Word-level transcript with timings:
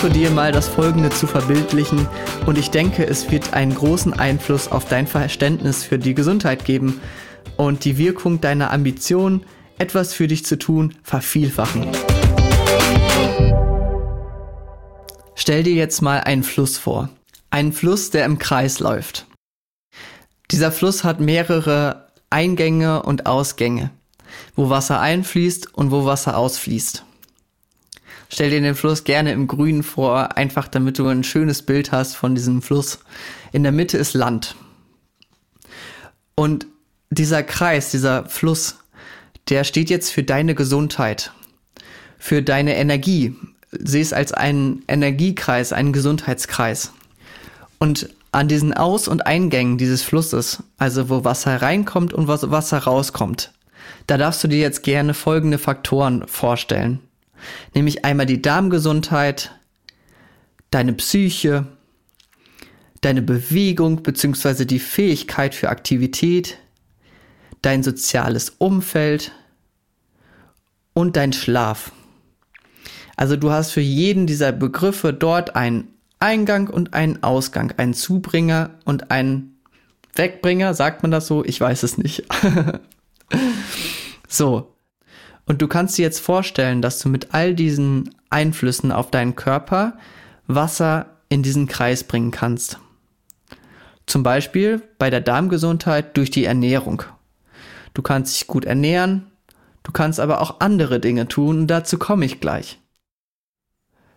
versuche 0.00 0.18
dir 0.18 0.30
mal 0.30 0.50
das 0.50 0.66
Folgende 0.66 1.10
zu 1.10 1.26
verbildlichen 1.26 2.08
und 2.46 2.56
ich 2.56 2.70
denke, 2.70 3.06
es 3.06 3.30
wird 3.30 3.52
einen 3.52 3.74
großen 3.74 4.14
Einfluss 4.14 4.72
auf 4.72 4.86
dein 4.86 5.06
Verständnis 5.06 5.84
für 5.84 5.98
die 5.98 6.14
Gesundheit 6.14 6.64
geben 6.64 7.02
und 7.58 7.84
die 7.84 7.98
Wirkung 7.98 8.40
deiner 8.40 8.70
Ambition, 8.70 9.44
etwas 9.78 10.14
für 10.14 10.26
dich 10.26 10.46
zu 10.46 10.56
tun, 10.56 10.94
vervielfachen. 11.02 11.86
Stell 15.34 15.64
dir 15.64 15.74
jetzt 15.74 16.00
mal 16.00 16.20
einen 16.20 16.44
Fluss 16.44 16.78
vor. 16.78 17.10
Einen 17.50 17.74
Fluss, 17.74 18.08
der 18.08 18.24
im 18.24 18.38
Kreis 18.38 18.80
läuft. 18.80 19.26
Dieser 20.50 20.72
Fluss 20.72 21.04
hat 21.04 21.20
mehrere 21.20 22.06
Eingänge 22.30 23.02
und 23.02 23.26
Ausgänge, 23.26 23.90
wo 24.56 24.70
Wasser 24.70 24.98
einfließt 24.98 25.74
und 25.74 25.90
wo 25.90 26.06
Wasser 26.06 26.38
ausfließt. 26.38 27.04
Stell 28.32 28.50
dir 28.50 28.60
den 28.60 28.76
Fluss 28.76 29.02
gerne 29.02 29.32
im 29.32 29.48
Grün 29.48 29.82
vor, 29.82 30.36
einfach 30.36 30.68
damit 30.68 31.00
du 31.00 31.08
ein 31.08 31.24
schönes 31.24 31.62
Bild 31.62 31.90
hast 31.90 32.14
von 32.14 32.36
diesem 32.36 32.62
Fluss. 32.62 33.00
In 33.50 33.64
der 33.64 33.72
Mitte 33.72 33.98
ist 33.98 34.14
Land. 34.14 34.54
Und 36.36 36.66
dieser 37.10 37.42
Kreis, 37.42 37.90
dieser 37.90 38.26
Fluss, 38.26 38.76
der 39.48 39.64
steht 39.64 39.90
jetzt 39.90 40.10
für 40.10 40.22
deine 40.22 40.54
Gesundheit, 40.54 41.32
für 42.18 42.40
deine 42.40 42.76
Energie. 42.76 43.34
Sieh 43.72 44.00
es 44.00 44.12
als 44.12 44.32
einen 44.32 44.84
Energiekreis, 44.86 45.72
einen 45.72 45.92
Gesundheitskreis. 45.92 46.92
Und 47.78 48.10
an 48.30 48.46
diesen 48.46 48.72
Aus- 48.72 49.08
und 49.08 49.26
Eingängen 49.26 49.76
dieses 49.76 50.04
Flusses, 50.04 50.62
also 50.78 51.08
wo 51.08 51.24
Wasser 51.24 51.60
reinkommt 51.60 52.12
und 52.12 52.28
wo 52.28 52.50
Wasser 52.52 52.78
rauskommt, 52.78 53.52
da 54.06 54.16
darfst 54.16 54.44
du 54.44 54.48
dir 54.48 54.60
jetzt 54.60 54.84
gerne 54.84 55.14
folgende 55.14 55.58
Faktoren 55.58 56.28
vorstellen 56.28 57.00
nämlich 57.74 58.04
einmal 58.04 58.26
die 58.26 58.42
Darmgesundheit, 58.42 59.52
deine 60.70 60.92
Psyche, 60.92 61.66
deine 63.00 63.22
Bewegung 63.22 64.02
bzw. 64.02 64.64
die 64.64 64.78
Fähigkeit 64.78 65.54
für 65.54 65.68
Aktivität, 65.68 66.58
dein 67.62 67.82
soziales 67.82 68.50
Umfeld 68.58 69.32
und 70.92 71.16
dein 71.16 71.32
Schlaf. 71.32 71.92
Also 73.16 73.36
du 73.36 73.50
hast 73.50 73.72
für 73.72 73.80
jeden 73.80 74.26
dieser 74.26 74.52
Begriffe 74.52 75.12
dort 75.12 75.54
einen 75.56 75.88
Eingang 76.20 76.68
und 76.68 76.94
einen 76.94 77.22
Ausgang, 77.22 77.72
einen 77.76 77.94
Zubringer 77.94 78.70
und 78.84 79.10
einen 79.10 79.58
Wegbringer, 80.14 80.74
sagt 80.74 81.02
man 81.02 81.10
das 81.10 81.26
so? 81.26 81.44
Ich 81.44 81.60
weiß 81.60 81.82
es 81.82 81.98
nicht. 81.98 82.24
so, 84.28 84.69
und 85.50 85.60
du 85.60 85.66
kannst 85.66 85.98
dir 85.98 86.02
jetzt 86.02 86.20
vorstellen, 86.20 86.80
dass 86.80 87.00
du 87.00 87.08
mit 87.08 87.34
all 87.34 87.56
diesen 87.56 88.14
Einflüssen 88.30 88.92
auf 88.92 89.10
deinen 89.10 89.34
Körper 89.34 89.98
Wasser 90.46 91.06
in 91.28 91.42
diesen 91.42 91.66
Kreis 91.66 92.04
bringen 92.04 92.30
kannst. 92.30 92.78
Zum 94.06 94.22
Beispiel 94.22 94.80
bei 94.96 95.10
der 95.10 95.20
Darmgesundheit 95.20 96.16
durch 96.16 96.30
die 96.30 96.44
Ernährung. 96.44 97.02
Du 97.94 98.00
kannst 98.00 98.36
dich 98.36 98.46
gut 98.46 98.64
ernähren, 98.64 99.26
du 99.82 99.90
kannst 99.90 100.20
aber 100.20 100.40
auch 100.40 100.60
andere 100.60 101.00
Dinge 101.00 101.26
tun 101.26 101.66
dazu 101.66 101.98
komme 101.98 102.26
ich 102.26 102.38
gleich. 102.38 102.78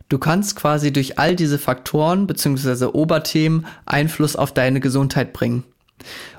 Du 0.09 0.19
kannst 0.19 0.55
quasi 0.55 0.93
durch 0.93 1.17
all 1.17 1.35
diese 1.35 1.57
Faktoren 1.57 2.27
bzw. 2.27 2.85
Oberthemen 2.93 3.65
Einfluss 3.87 4.35
auf 4.35 4.53
deine 4.53 4.79
Gesundheit 4.79 5.33
bringen. 5.33 5.63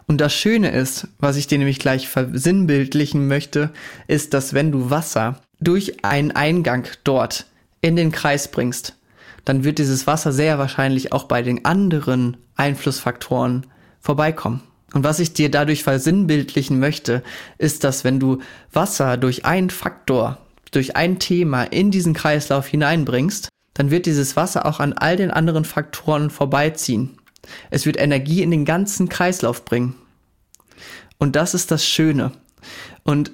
Und 0.06 0.20
das 0.20 0.34
Schöne 0.34 0.70
ist, 0.70 1.08
was 1.18 1.36
ich 1.36 1.46
dir 1.46 1.58
nämlich 1.58 1.78
gleich 1.78 2.08
versinnbildlichen 2.08 3.26
möchte, 3.26 3.70
ist, 4.06 4.34
dass 4.34 4.54
wenn 4.54 4.72
du 4.72 4.90
Wasser 4.90 5.40
durch 5.60 6.04
einen 6.04 6.30
Eingang 6.32 6.86
dort 7.04 7.46
in 7.80 7.96
den 7.96 8.12
Kreis 8.12 8.50
bringst, 8.50 8.96
dann 9.44 9.64
wird 9.64 9.78
dieses 9.78 10.06
Wasser 10.06 10.32
sehr 10.32 10.58
wahrscheinlich 10.58 11.12
auch 11.12 11.24
bei 11.24 11.42
den 11.42 11.64
anderen 11.64 12.36
Einflussfaktoren 12.56 13.66
vorbeikommen. 14.00 14.60
Und 14.94 15.04
was 15.04 15.18
ich 15.18 15.32
dir 15.32 15.50
dadurch 15.50 15.82
versinnbildlichen 15.82 16.78
möchte, 16.78 17.22
ist, 17.58 17.84
dass 17.84 18.04
wenn 18.04 18.20
du 18.20 18.38
Wasser 18.72 19.16
durch 19.16 19.44
einen 19.44 19.70
Faktor, 19.70 20.38
durch 20.70 20.96
ein 20.96 21.18
Thema 21.18 21.64
in 21.64 21.90
diesen 21.90 22.14
Kreislauf 22.14 22.66
hineinbringst, 22.66 23.48
dann 23.74 23.90
wird 23.90 24.06
dieses 24.06 24.36
Wasser 24.36 24.66
auch 24.66 24.78
an 24.78 24.92
all 24.92 25.16
den 25.16 25.32
anderen 25.32 25.64
Faktoren 25.64 26.30
vorbeiziehen. 26.30 27.18
Es 27.70 27.86
wird 27.86 27.98
Energie 27.98 28.42
in 28.42 28.50
den 28.50 28.64
ganzen 28.64 29.08
Kreislauf 29.08 29.64
bringen. 29.64 29.94
Und 31.18 31.36
das 31.36 31.54
ist 31.54 31.70
das 31.70 31.86
Schöne. 31.86 32.32
Und 33.02 33.30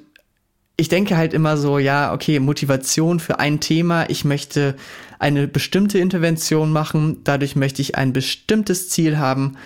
ich 0.76 0.88
denke 0.88 1.16
halt 1.16 1.34
immer 1.34 1.56
so, 1.56 1.78
ja, 1.78 2.12
okay, 2.12 2.40
Motivation 2.40 3.20
für 3.20 3.38
ein 3.38 3.60
Thema. 3.60 4.08
Ich 4.08 4.24
möchte 4.24 4.76
eine 5.18 5.46
bestimmte 5.46 5.98
Intervention 5.98 6.72
machen. 6.72 7.22
Dadurch 7.24 7.54
möchte 7.54 7.82
ich 7.82 7.96
ein 7.96 8.12
bestimmtes 8.12 8.88
Ziel 8.88 9.18
haben. 9.18 9.56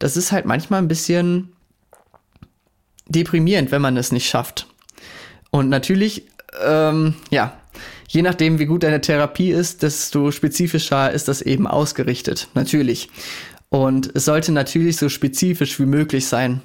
Das 0.00 0.16
ist 0.16 0.32
halt 0.32 0.46
manchmal 0.46 0.82
ein 0.82 0.88
bisschen 0.88 1.52
deprimierend, 3.06 3.70
wenn 3.70 3.82
man 3.82 3.96
es 3.96 4.10
nicht 4.10 4.28
schafft. 4.28 4.66
Und 5.50 5.68
natürlich, 5.68 6.26
ähm, 6.64 7.14
ja, 7.30 7.56
je 8.08 8.22
nachdem, 8.22 8.58
wie 8.58 8.66
gut 8.66 8.82
deine 8.82 9.00
Therapie 9.00 9.50
ist, 9.50 9.82
desto 9.82 10.30
spezifischer 10.32 11.12
ist 11.12 11.28
das 11.28 11.42
eben 11.42 11.66
ausgerichtet. 11.66 12.48
Natürlich. 12.54 13.08
Und 13.74 14.12
es 14.14 14.24
sollte 14.24 14.52
natürlich 14.52 14.98
so 14.98 15.08
spezifisch 15.08 15.80
wie 15.80 15.84
möglich 15.84 16.28
sein. 16.28 16.62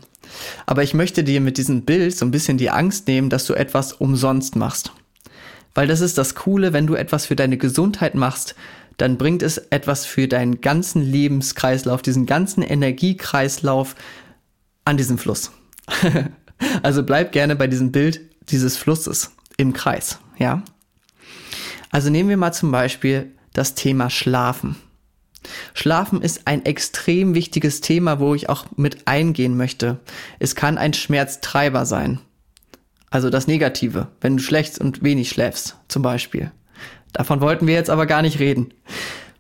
Aber 0.68 0.84
ich 0.84 0.94
möchte 0.94 1.24
dir 1.24 1.42
mit 1.42 1.58
diesem 1.58 1.81
Bild 1.81 2.16
so 2.16 2.24
ein 2.24 2.30
bisschen 2.30 2.59
die 2.59 2.70
Angst 2.70 3.08
nehmen, 3.08 3.31
dass 3.31 3.47
du 3.47 3.56
etwas 3.56 3.94
umsonst 3.94 4.56
machst. 4.56 4.92
Weil 5.74 5.88
das 5.88 6.02
ist 6.02 6.19
das 6.19 6.36
Coole, 6.36 6.72
wenn 6.72 6.86
du 6.86 6.94
etwas 6.94 7.25
für 7.25 7.36
deine 7.36 7.58
Gesundheit 7.58 8.14
machst, 8.14 8.53
dann 8.98 9.18
bringt 9.18 9.42
es 9.42 9.58
etwas 9.58 10.06
für 10.06 10.28
deinen 10.28 10.62
ganzen 10.62 11.02
Lebenskreislauf, 11.02 12.03
diesen 12.03 12.28
ganzen 12.28 12.62
Energiekreislauf 12.62 13.96
an 14.86 14.98
diesem 14.98 15.18
Fluss. 15.18 15.50
also 16.84 17.02
bleib 17.02 17.31
gerne 17.31 17.56
bei 17.56 17.66
diesem 17.66 17.92
Bild 17.92 18.22
dieses 18.52 18.78
Flusses 18.78 19.31
im 19.58 19.74
Kreis, 19.74 20.19
ja? 20.38 20.62
Also 21.90 22.12
nehmen 22.12 22.30
wir 22.30 22.38
mal 22.38 22.52
zum 22.52 22.72
Beispiel 22.72 23.31
das 23.53 23.74
Thema 23.74 24.12
Schlafen. 24.12 24.75
Schlafen 25.74 26.22
ist 26.22 26.42
ein 26.46 26.66
extrem 26.66 27.34
wichtiges 27.34 27.82
Thema, 27.82 28.20
wo 28.20 28.36
ich 28.36 28.50
auch 28.50 28.66
mit 28.76 29.08
eingehen 29.08 29.58
möchte. 29.58 30.00
Es 30.40 30.56
kann 30.56 30.78
ein 30.78 30.94
Schmerztreiber 30.94 31.86
sein. 31.86 32.20
Also 33.10 33.30
das 33.30 33.48
Negative, 33.48 34.08
wenn 34.22 34.38
du 34.38 34.44
schlecht 34.44 34.80
und 34.80 35.04
wenig 35.04 35.30
schläfst, 35.30 35.78
zum 35.88 36.02
Beispiel. 36.02 36.52
Davon 37.14 37.42
wollten 37.42 37.68
wir 37.68 37.74
jetzt 37.74 37.90
aber 37.90 38.06
gar 38.06 38.22
nicht 38.22 38.40
reden. 38.40 38.74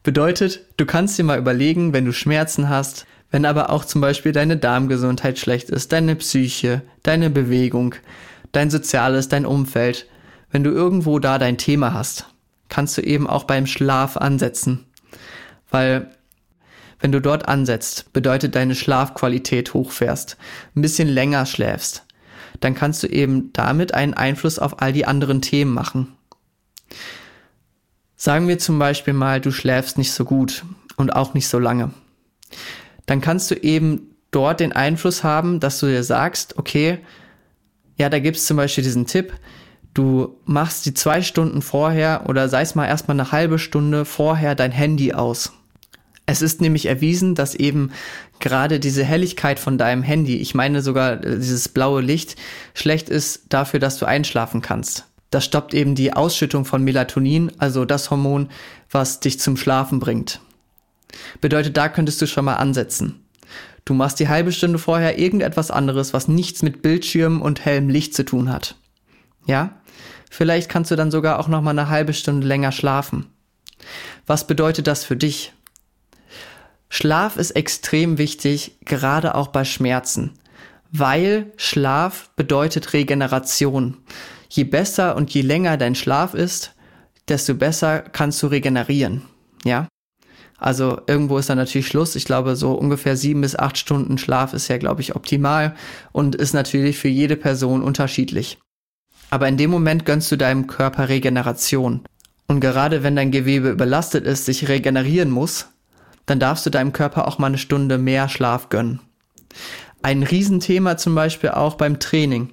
Bedeutet, 0.01 0.65
du 0.77 0.85
kannst 0.85 1.17
dir 1.19 1.23
mal 1.23 1.37
überlegen, 1.37 1.93
wenn 1.93 2.05
du 2.05 2.13
Schmerzen 2.13 2.69
hast, 2.69 3.05
wenn 3.31 3.45
aber 3.45 3.69
auch 3.69 3.85
zum 3.85 4.01
Beispiel 4.01 4.31
deine 4.31 4.57
Darmgesundheit 4.57 5.37
schlecht 5.37 5.69
ist, 5.69 5.91
deine 5.91 6.15
Psyche, 6.15 6.81
deine 7.03 7.29
Bewegung, 7.29 7.95
dein 8.51 8.71
Soziales, 8.71 9.29
dein 9.29 9.45
Umfeld, 9.45 10.07
wenn 10.51 10.63
du 10.63 10.71
irgendwo 10.71 11.19
da 11.19 11.37
dein 11.37 11.59
Thema 11.59 11.93
hast, 11.93 12.25
kannst 12.69 12.97
du 12.97 13.01
eben 13.01 13.27
auch 13.27 13.43
beim 13.43 13.67
Schlaf 13.67 14.17
ansetzen. 14.17 14.85
Weil 15.71 16.11
wenn 16.99 17.11
du 17.11 17.21
dort 17.21 17.47
ansetzt, 17.47 18.11
bedeutet 18.11 18.55
deine 18.55 18.75
Schlafqualität 18.75 19.73
hochfährst, 19.73 20.37
ein 20.75 20.81
bisschen 20.81 21.07
länger 21.07 21.45
schläfst, 21.45 22.05
dann 22.59 22.75
kannst 22.75 23.03
du 23.03 23.07
eben 23.07 23.53
damit 23.53 23.93
einen 23.93 24.13
Einfluss 24.13 24.59
auf 24.59 24.81
all 24.81 24.91
die 24.91 25.05
anderen 25.05 25.41
Themen 25.41 25.73
machen. 25.73 26.13
Sagen 28.17 28.49
wir 28.49 28.59
zum 28.59 28.79
Beispiel 28.79 29.13
mal, 29.13 29.39
du 29.39 29.51
schläfst 29.51 29.97
nicht 29.97 30.11
so 30.11 30.25
gut 30.25 30.65
und 30.97 31.15
auch 31.15 31.33
nicht 31.33 31.47
so 31.47 31.57
lange. 31.57 31.91
Dann 33.05 33.21
kannst 33.21 33.49
du 33.49 33.55
eben 33.55 34.15
dort 34.31 34.59
den 34.59 34.73
Einfluss 34.73 35.23
haben, 35.23 35.61
dass 35.61 35.79
du 35.79 35.85
dir 35.85 36.03
sagst, 36.03 36.57
okay, 36.57 36.99
ja, 37.95 38.09
da 38.09 38.19
gibt's 38.19 38.45
zum 38.45 38.57
Beispiel 38.57 38.83
diesen 38.83 39.05
Tipp, 39.05 39.33
du 39.93 40.37
machst 40.45 40.85
die 40.85 40.93
zwei 40.93 41.21
Stunden 41.21 41.61
vorher 41.61 42.25
oder 42.27 42.49
sei 42.49 42.61
es 42.61 42.75
mal 42.75 42.87
erstmal 42.87 43.19
eine 43.19 43.31
halbe 43.31 43.57
Stunde 43.57 44.03
vorher 44.03 44.53
dein 44.53 44.71
Handy 44.71 45.13
aus. 45.13 45.53
Es 46.31 46.43
ist 46.43 46.61
nämlich 46.61 46.85
erwiesen, 46.85 47.33
dass 47.33 47.55
eben 47.55 47.91
gerade 48.39 48.79
diese 48.79 49.03
Helligkeit 49.03 49.57
von 49.57 49.79
deinem 49.79 50.03
Handy, 50.03 50.37
ich 50.37 50.53
meine 50.53 50.83
sogar 50.83 51.23
äh, 51.23 51.37
dieses 51.37 51.69
blaue 51.69 52.01
Licht, 52.01 52.35
schlecht 52.75 53.09
ist 53.09 53.45
dafür, 53.49 53.79
dass 53.79 53.97
du 53.97 54.05
einschlafen 54.05 54.61
kannst. 54.61 55.07
Das 55.31 55.43
stoppt 55.43 55.73
eben 55.73 55.95
die 55.95 56.13
Ausschüttung 56.13 56.65
von 56.65 56.83
Melatonin, 56.83 57.51
also 57.57 57.83
das 57.83 58.11
Hormon, 58.11 58.49
was 58.91 59.21
dich 59.21 59.39
zum 59.39 59.57
Schlafen 59.57 59.99
bringt. 59.99 60.39
Bedeutet, 61.41 61.75
da 61.77 61.89
könntest 61.89 62.21
du 62.21 62.27
schon 62.27 62.45
mal 62.45 62.57
ansetzen. 62.57 63.25
Du 63.83 63.95
machst 63.95 64.19
die 64.19 64.29
halbe 64.29 64.51
Stunde 64.51 64.77
vorher 64.77 65.17
irgendetwas 65.17 65.71
anderes, 65.71 66.13
was 66.13 66.27
nichts 66.27 66.61
mit 66.61 66.83
Bildschirm 66.83 67.41
und 67.41 67.65
hellem 67.65 67.89
Licht 67.89 68.13
zu 68.13 68.23
tun 68.23 68.53
hat. 68.53 68.75
Ja? 69.47 69.81
Vielleicht 70.29 70.69
kannst 70.69 70.91
du 70.91 70.95
dann 70.95 71.09
sogar 71.09 71.39
auch 71.39 71.47
noch 71.47 71.63
mal 71.63 71.71
eine 71.71 71.89
halbe 71.89 72.13
Stunde 72.13 72.45
länger 72.45 72.71
schlafen. 72.71 73.25
Was 74.27 74.45
bedeutet 74.45 74.85
das 74.85 75.03
für 75.03 75.15
dich? 75.15 75.53
Schlaf 76.89 77.37
ist 77.37 77.51
extrem 77.51 78.17
wichtig, 78.17 78.77
gerade 78.83 79.35
auch 79.35 79.47
bei 79.47 79.63
Schmerzen, 79.63 80.31
weil 80.91 81.51
Schlaf 81.55 82.31
bedeutet 82.35 82.93
Regeneration. 82.93 83.97
Je 84.49 84.63
besser 84.63 85.15
und 85.15 85.29
je 85.31 85.41
länger 85.41 85.77
dein 85.77 85.95
Schlaf 85.95 86.33
ist, 86.33 86.73
desto 87.27 87.53
besser 87.53 87.99
kannst 87.99 88.41
du 88.41 88.47
regenerieren. 88.47 89.21
ja. 89.63 89.87
Also 90.59 90.99
irgendwo 91.07 91.37
ist 91.37 91.49
da 91.49 91.55
natürlich 91.55 91.87
Schluss. 91.87 92.15
Ich 92.15 92.25
glaube, 92.25 92.57
so 92.57 92.73
ungefähr 92.73 93.15
sieben 93.15 93.41
bis 93.41 93.55
acht 93.55 93.77
Stunden 93.77 94.17
Schlaf 94.17 94.53
ist 94.53 94.67
ja, 94.67 94.77
glaube 94.77 94.99
ich, 95.01 95.15
optimal 95.15 95.73
und 96.11 96.35
ist 96.35 96.53
natürlich 96.53 96.97
für 96.97 97.07
jede 97.07 97.37
Person 97.37 97.81
unterschiedlich. 97.81 98.59
Aber 99.29 99.47
in 99.47 99.55
dem 99.55 99.71
Moment 99.71 100.05
gönnst 100.05 100.31
du 100.31 100.35
deinem 100.35 100.67
Körper 100.67 101.07
Regeneration. 101.07 102.01
Und 102.47 102.59
gerade 102.59 103.03
wenn 103.03 103.15
dein 103.15 103.31
Gewebe 103.31 103.69
überlastet 103.69 104.25
ist, 104.25 104.45
sich 104.45 104.67
regenerieren 104.67 105.29
muss, 105.29 105.67
dann 106.29 106.39
darfst 106.39 106.65
du 106.65 106.69
deinem 106.69 106.93
Körper 106.93 107.27
auch 107.27 107.39
mal 107.39 107.47
eine 107.47 107.57
Stunde 107.57 107.97
mehr 107.97 108.29
Schlaf 108.29 108.69
gönnen. 108.69 108.99
Ein 110.01 110.23
Riesenthema 110.23 110.95
zum 110.97 111.15
Beispiel 111.15 111.49
auch 111.49 111.75
beim 111.75 111.99
Training. 111.99 112.49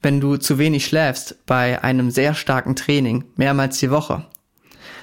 Wenn 0.00 0.20
du 0.20 0.36
zu 0.36 0.58
wenig 0.58 0.86
schläfst 0.86 1.44
bei 1.46 1.82
einem 1.82 2.10
sehr 2.10 2.34
starken 2.34 2.76
Training, 2.76 3.24
mehrmals 3.36 3.78
die 3.78 3.90
Woche, 3.90 4.24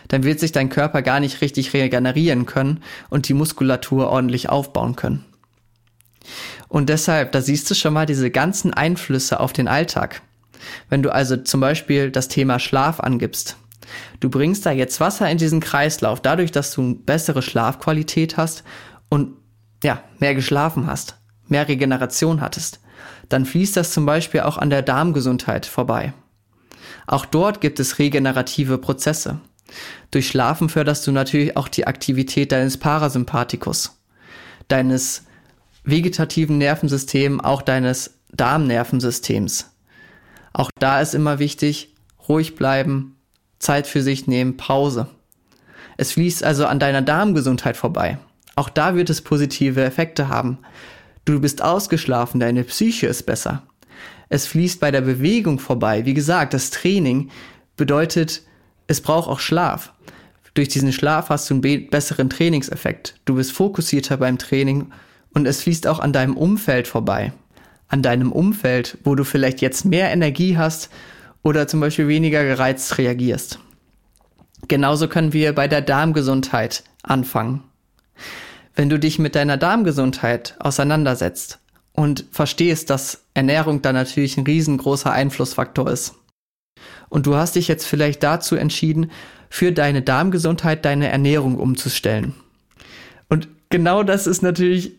dann 0.08 0.24
wird 0.24 0.40
sich 0.40 0.52
dein 0.52 0.70
Körper 0.70 1.02
gar 1.02 1.20
nicht 1.20 1.42
richtig 1.42 1.74
regenerieren 1.74 2.46
können 2.46 2.82
und 3.10 3.28
die 3.28 3.34
Muskulatur 3.34 4.10
ordentlich 4.10 4.50
aufbauen 4.50 4.96
können. 4.96 5.26
Und 6.68 6.90
deshalb, 6.90 7.32
da 7.34 7.42
siehst 7.42 7.70
du 7.70 7.76
schon 7.76 7.94
mal 7.94 8.06
diese 8.06 8.32
ganzen 8.32 8.74
Einflüsse 8.74 9.40
auf 9.40 9.54
den 9.54 9.68
Alltag. 9.68 10.22
Wenn 10.90 11.04
du 11.04 11.14
also 11.14 11.38
zum 11.38 11.62
Beispiel 11.62 12.12
das 12.12 12.28
Thema 12.28 12.60
Schlaf 12.60 13.00
angibst, 13.00 13.58
du 14.20 14.30
bringst 14.30 14.66
da 14.66 14.72
jetzt 14.72 15.00
Wasser 15.00 15.30
in 15.30 15.38
diesen 15.38 15.60
Kreislauf, 15.60 16.22
dadurch, 16.22 16.52
dass 16.52 16.74
du 16.74 16.96
bessere 16.96 17.42
Schlafqualität 17.42 18.38
hast 18.38 18.64
und 19.10 19.34
ja, 19.84 20.04
mehr 20.20 20.36
geschlafen 20.36 20.88
hast, 20.88 21.18
mehr 21.48 21.68
Regeneration 21.68 22.42
hattest, 22.42 22.80
dann 23.30 23.46
fließt 23.46 23.78
das 23.78 23.94
zum 23.94 24.06
Beispiel 24.06 24.42
auch 24.42 24.58
an 24.58 24.70
der 24.70 24.82
Darmgesundheit 24.82 25.66
vorbei. 25.66 26.14
Auch 27.08 27.26
dort 27.26 27.62
gibt 27.62 27.80
es 27.80 28.00
regenerative 28.00 28.78
Prozesse. 28.78 29.40
Durch 30.12 30.28
Schlafen 30.28 30.70
förderst 30.70 31.06
du 31.08 31.12
natürlich 31.12 31.56
auch 31.56 31.68
die 31.68 31.88
Aktivität 31.88 32.52
deines 32.52 32.78
Parasympathikus, 32.78 34.00
deines 34.68 35.24
vegetativen 35.84 36.58
Nervensystems, 36.58 37.44
auch 37.44 37.62
deines 37.62 38.20
Darmnervensystems. 38.32 39.72
Auch 40.54 40.72
da 40.80 41.02
ist 41.02 41.14
immer 41.14 41.40
wichtig, 41.40 41.96
ruhig 42.28 42.56
bleiben, 42.56 43.16
Zeit 43.60 43.88
für 43.88 44.02
sich 44.02 44.28
nehmen, 44.28 44.58
Pause. 44.58 45.08
Es 45.98 46.14
fließt 46.14 46.44
also 46.44 46.66
an 46.66 46.80
deiner 46.80 47.02
Darmgesundheit 47.02 47.78
vorbei. 47.78 48.18
Auch 48.56 48.70
da 48.70 48.96
wird 48.96 49.10
es 49.10 49.22
positive 49.22 49.84
Effekte 49.84 50.30
haben. 50.30 50.60
Du 51.26 51.40
bist 51.40 51.62
ausgeschlafen, 51.62 52.40
deine 52.40 52.64
Psyche 52.64 53.08
ist 53.08 53.24
besser. 53.26 53.64
Es 54.30 54.48
fließt 54.48 54.80
bei 54.80 54.92
der 54.92 55.02
Bewegung 55.02 55.60
vorbei. 55.60 56.06
Wie 56.06 56.14
gesagt, 56.14 56.54
das 56.54 56.72
Training 56.72 57.30
bedeutet, 57.78 58.44
es 58.88 59.02
braucht 59.02 59.28
auch 59.30 59.40
Schlaf. 59.40 59.94
Durch 60.54 60.70
diesen 60.70 60.92
Schlaf 60.92 61.30
hast 61.30 61.50
du 61.50 61.56
einen 61.56 61.90
besseren 61.90 62.30
Trainingseffekt. 62.30 63.16
Du 63.26 63.36
bist 63.36 63.52
fokussierter 63.52 64.18
beim 64.18 64.38
Training 64.38 64.92
und 65.34 65.46
es 65.46 65.62
fließt 65.64 65.88
auch 65.88 66.00
an 66.00 66.14
deinem 66.14 66.36
Umfeld 66.36 66.88
vorbei. 66.88 67.34
An 67.88 68.02
deinem 68.02 68.32
Umfeld, 68.32 68.98
wo 69.04 69.16
du 69.16 69.24
vielleicht 69.24 69.62
jetzt 69.62 69.86
mehr 69.86 70.12
Energie 70.12 70.58
hast 70.58 70.90
oder 71.44 71.68
zum 71.68 71.80
Beispiel 71.80 72.08
weniger 72.08 72.44
gereizt 72.44 72.98
reagierst. 72.98 73.60
Genauso 74.68 75.08
können 75.08 75.34
wir 75.34 75.54
bei 75.54 75.68
der 75.68 75.82
Darmgesundheit 75.82 76.84
anfangen. 77.04 77.64
Wenn 78.76 78.90
du 78.90 79.00
dich 79.00 79.20
mit 79.20 79.36
deiner 79.36 79.58
Darmgesundheit 79.58 80.56
auseinandersetzt 80.60 81.60
und 81.94 82.26
verstehst, 82.32 82.90
dass 82.90 83.24
Ernährung 83.34 83.82
da 83.82 83.94
natürlich 83.94 84.38
ein 84.38 84.46
riesengroßer 84.46 85.12
Einflussfaktor 85.12 85.90
ist. 85.90 86.16
Und 87.10 87.26
du 87.26 87.36
hast 87.36 87.56
dich 87.56 87.68
jetzt 87.68 87.86
vielleicht 87.86 88.24
dazu 88.24 88.56
entschieden, 88.56 89.12
für 89.50 89.72
deine 89.72 90.02
Darmgesundheit 90.02 90.86
deine 90.86 91.10
Ernährung 91.10 91.58
umzustellen. 91.58 92.36
Und 93.30 93.48
genau 93.70 94.04
das 94.04 94.28
ist 94.28 94.44
natürlich 94.44 94.99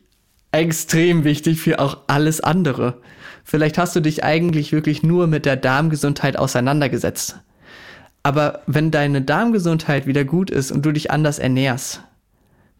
extrem 0.52 1.24
wichtig 1.24 1.60
für 1.60 1.78
auch 1.78 1.98
alles 2.06 2.40
andere. 2.40 3.00
Vielleicht 3.44 3.78
hast 3.78 3.96
du 3.96 4.00
dich 4.00 4.24
eigentlich 4.24 4.72
wirklich 4.72 5.02
nur 5.02 5.26
mit 5.26 5.46
der 5.46 5.56
Darmgesundheit 5.56 6.36
auseinandergesetzt. 6.36 7.40
Aber 8.22 8.62
wenn 8.66 8.90
deine 8.90 9.22
Darmgesundheit 9.22 10.06
wieder 10.06 10.24
gut 10.24 10.50
ist 10.50 10.70
und 10.70 10.84
du 10.84 10.92
dich 10.92 11.10
anders 11.10 11.38
ernährst, 11.38 12.02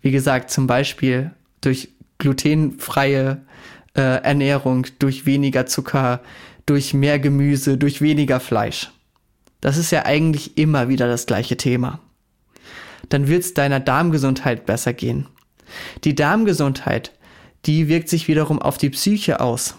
wie 0.03 0.11
gesagt, 0.11 0.51
zum 0.51 0.67
Beispiel 0.67 1.31
durch 1.61 1.89
glutenfreie 2.19 3.41
äh, 3.95 4.23
Ernährung, 4.23 4.87
durch 4.99 5.27
weniger 5.27 5.67
Zucker, 5.67 6.21
durch 6.67 6.95
mehr 6.95 7.19
Gemüse, 7.19 7.79
durch 7.79 8.01
weniger 8.01 8.41
Fleisch. 8.41 8.91
Das 9.61 9.77
ist 9.77 9.91
ja 9.91 10.05
eigentlich 10.05 10.57
immer 10.57 10.89
wieder 10.89 11.09
das 11.09 11.27
gleiche 11.27 11.57
Thema. 11.57 12.01
Dann 13.09 13.29
wird 13.29 13.43
es 13.43 13.55
deiner 13.55 13.81
Darmgesundheit 13.81 14.67
besser 14.67 14.93
gehen. 14.93 15.27
Die 16.05 16.15
Darmgesundheit, 16.15 17.13
die 17.67 17.89
wirkt 17.89 18.09
sich 18.09 18.29
wiederum 18.29 18.61
auf 18.61 18.79
die 18.79 18.91
Psyche 18.91 19.41
aus. 19.41 19.75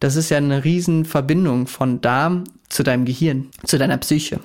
Das 0.00 0.16
ist 0.16 0.30
ja 0.30 0.36
eine 0.36 0.64
Riesenverbindung 0.64 1.66
von 1.66 2.00
Darm 2.00 2.44
zu 2.68 2.82
deinem 2.82 3.04
Gehirn, 3.04 3.50
zu 3.64 3.78
deiner 3.78 3.98
Psyche. 3.98 4.40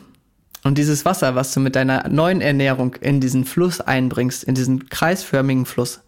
Und 0.63 0.77
dieses 0.77 1.06
Wasser, 1.06 1.36
was 1.36 1.54
du 1.54 1.60
mit 1.60 1.75
deiner 1.75 2.07
neuen 2.10 2.42
Ernährung 2.42 2.95
in 2.95 3.21
diesen 3.21 3.45
Fluss 3.45 3.81
einbringst, 3.81 4.44
in 4.44 4.56
diesen 4.56 4.89
kreisförmigen 4.89 5.66
Fluss, 5.66 6.01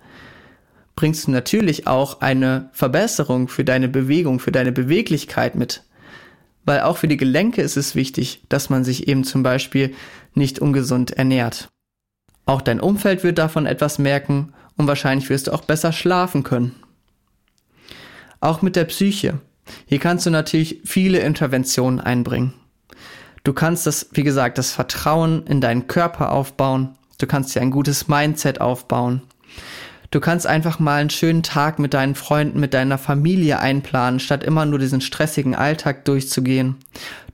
bringst 0.96 1.26
du 1.26 1.32
natürlich 1.32 1.88
auch 1.88 2.22
eine 2.22 2.70
Verbesserung 2.74 3.48
für 3.48 3.64
deine 3.64 3.88
Bewegung, 3.88 4.40
für 4.40 4.52
deine 4.52 4.72
Beweglichkeit 4.72 5.56
mit. 5.56 5.84
Weil 6.64 6.82
auch 6.82 6.98
für 6.98 7.08
die 7.08 7.18
Gelenke 7.18 7.62
ist 7.62 7.78
es 7.78 7.96
wichtig, 7.96 8.44
dass 8.50 8.70
man 8.70 8.84
sich 8.84 9.08
eben 9.08 9.24
zum 9.24 9.42
Beispiel 9.42 9.96
nicht 10.36 10.60
ungesund 10.60 11.12
ernährt. 11.12 11.70
Auch 12.46 12.62
dein 12.62 12.80
Umfeld 12.80 13.24
wird 13.24 13.38
davon 13.38 13.66
etwas 13.66 14.00
merken 14.00 14.54
und 14.78 14.88
wahrscheinlich 14.88 15.30
wirst 15.30 15.48
du 15.48 15.54
auch 15.54 15.64
besser 15.64 15.92
schlafen 15.92 16.44
können. 16.44 16.76
Auch 18.40 18.62
mit 18.62 18.76
der 18.76 18.86
Psyche. 18.86 19.40
Hier 19.86 20.00
kannst 20.00 20.26
du 20.26 20.30
natürlich 20.30 20.82
viele 20.84 21.20
Interventionen 21.20 22.00
einbringen. 22.00 22.54
Du 23.44 23.54
kannst 23.54 23.88
das, 23.88 24.10
wie 24.14 24.24
gesagt, 24.24 24.58
das 24.58 24.72
Vertrauen 24.72 25.46
in 25.48 25.62
deinen 25.62 25.88
Körper 25.88 26.32
aufbauen. 26.32 26.96
Du 27.18 27.28
kannst 27.28 27.56
dir 27.56 27.62
ein 27.62 27.72
gutes 27.72 28.08
Mindset 28.08 28.62
aufbauen. 28.62 29.22
Du 30.12 30.20
kannst 30.20 30.46
einfach 30.46 30.78
mal 30.80 31.00
einen 31.00 31.10
schönen 31.10 31.42
Tag 31.42 31.80
mit 31.80 31.94
deinen 31.94 32.16
Freunden, 32.16 32.60
mit 32.60 32.74
deiner 32.74 32.98
Familie 32.98 33.60
einplanen, 33.60 34.20
statt 34.20 34.44
immer 34.44 34.66
nur 34.66 34.78
diesen 34.78 35.00
stressigen 35.00 35.56
Alltag 35.56 36.04
durchzugehen. 36.04 36.76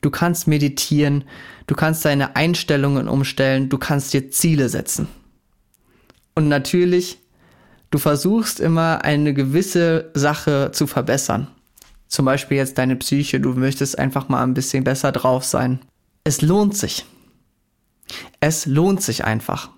Du 0.02 0.12
kannst 0.12 0.48
meditieren, 0.48 1.24
du 1.66 1.74
kannst 1.74 2.06
deine 2.06 2.36
Einstellungen 2.36 3.08
umstellen, 3.08 3.70
du 3.70 3.80
kannst 3.80 4.14
dir 4.14 4.30
Ziele 4.30 4.70
setzen. 4.70 5.08
Und 6.36 6.50
natürlich, 6.50 7.18
du 7.92 7.98
versuchst 7.98 8.60
immer 8.60 9.04
eine 9.04 9.34
gewisse 9.34 10.12
Sache 10.14 10.72
zu 10.74 10.88
verbessern. 10.88 11.48
Zum 12.08 12.26
Beispiel 12.26 12.58
jetzt 12.58 12.78
deine 12.78 12.96
Psyche, 12.96 13.40
du 13.40 13.54
möchtest 13.54 14.00
einfach 14.00 14.30
mal 14.30 14.44
ein 14.44 14.54
bisschen 14.54 14.84
besser 14.84 15.12
drauf 15.12 15.44
sein. 15.44 15.80
Es 16.24 16.42
lohnt 16.42 16.76
sich. 16.76 17.06
Es 18.40 18.66
lohnt 18.66 19.02
sich 19.02 19.26
einfach. 19.26 19.70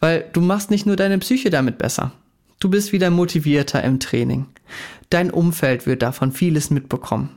Weil 0.00 0.28
du 0.32 0.40
machst 0.40 0.70
nicht 0.70 0.86
nur 0.86 0.96
deine 0.96 1.18
Psyche 1.18 1.50
damit 1.50 1.78
besser. 1.78 2.12
Du 2.60 2.70
bist 2.70 2.92
wieder 2.92 3.10
motivierter 3.10 3.82
im 3.84 4.00
Training. 4.00 4.46
Dein 5.10 5.30
Umfeld 5.30 5.86
wird 5.86 6.02
davon 6.02 6.32
vieles 6.32 6.70
mitbekommen. 6.70 7.30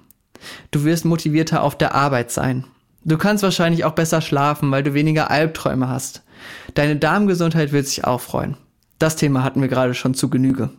Du 0.72 0.84
wirst 0.84 1.06
motivierter 1.06 1.62
auf 1.62 1.78
der 1.78 1.94
Arbeit 1.94 2.32
sein. 2.32 2.66
Du 3.04 3.18
kannst 3.18 3.44
wahrscheinlich 3.44 3.84
auch 3.86 3.94
besser 3.94 4.22
schlafen, 4.22 4.72
weil 4.72 4.84
du 4.84 4.94
weniger 4.94 5.30
Albträume 5.32 5.90
hast. 5.90 6.24
Deine 6.74 6.96
Darmgesundheit 6.96 7.72
wird 7.72 7.88
sich 7.88 8.06
auch 8.06 8.22
freuen. 8.22 8.58
Das 9.02 9.16
Thema 9.16 9.44
hatten 9.44 9.62
wir 9.62 9.68
gerade 9.68 9.96
schon 9.96 10.14
zu 10.14 10.30
Genüge. 10.30 10.70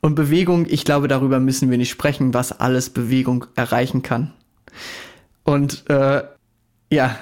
Und 0.00 0.14
Bewegung, 0.14 0.66
ich 0.68 0.84
glaube, 0.84 1.08
darüber 1.08 1.40
müssen 1.40 1.68
wir 1.68 1.76
nicht 1.76 1.90
sprechen, 1.90 2.32
was 2.32 2.52
alles 2.52 2.90
Bewegung 2.90 3.46
erreichen 3.56 4.02
kann. 4.02 4.32
Und 5.42 5.90
äh, 5.90 6.22
ja, 6.92 7.18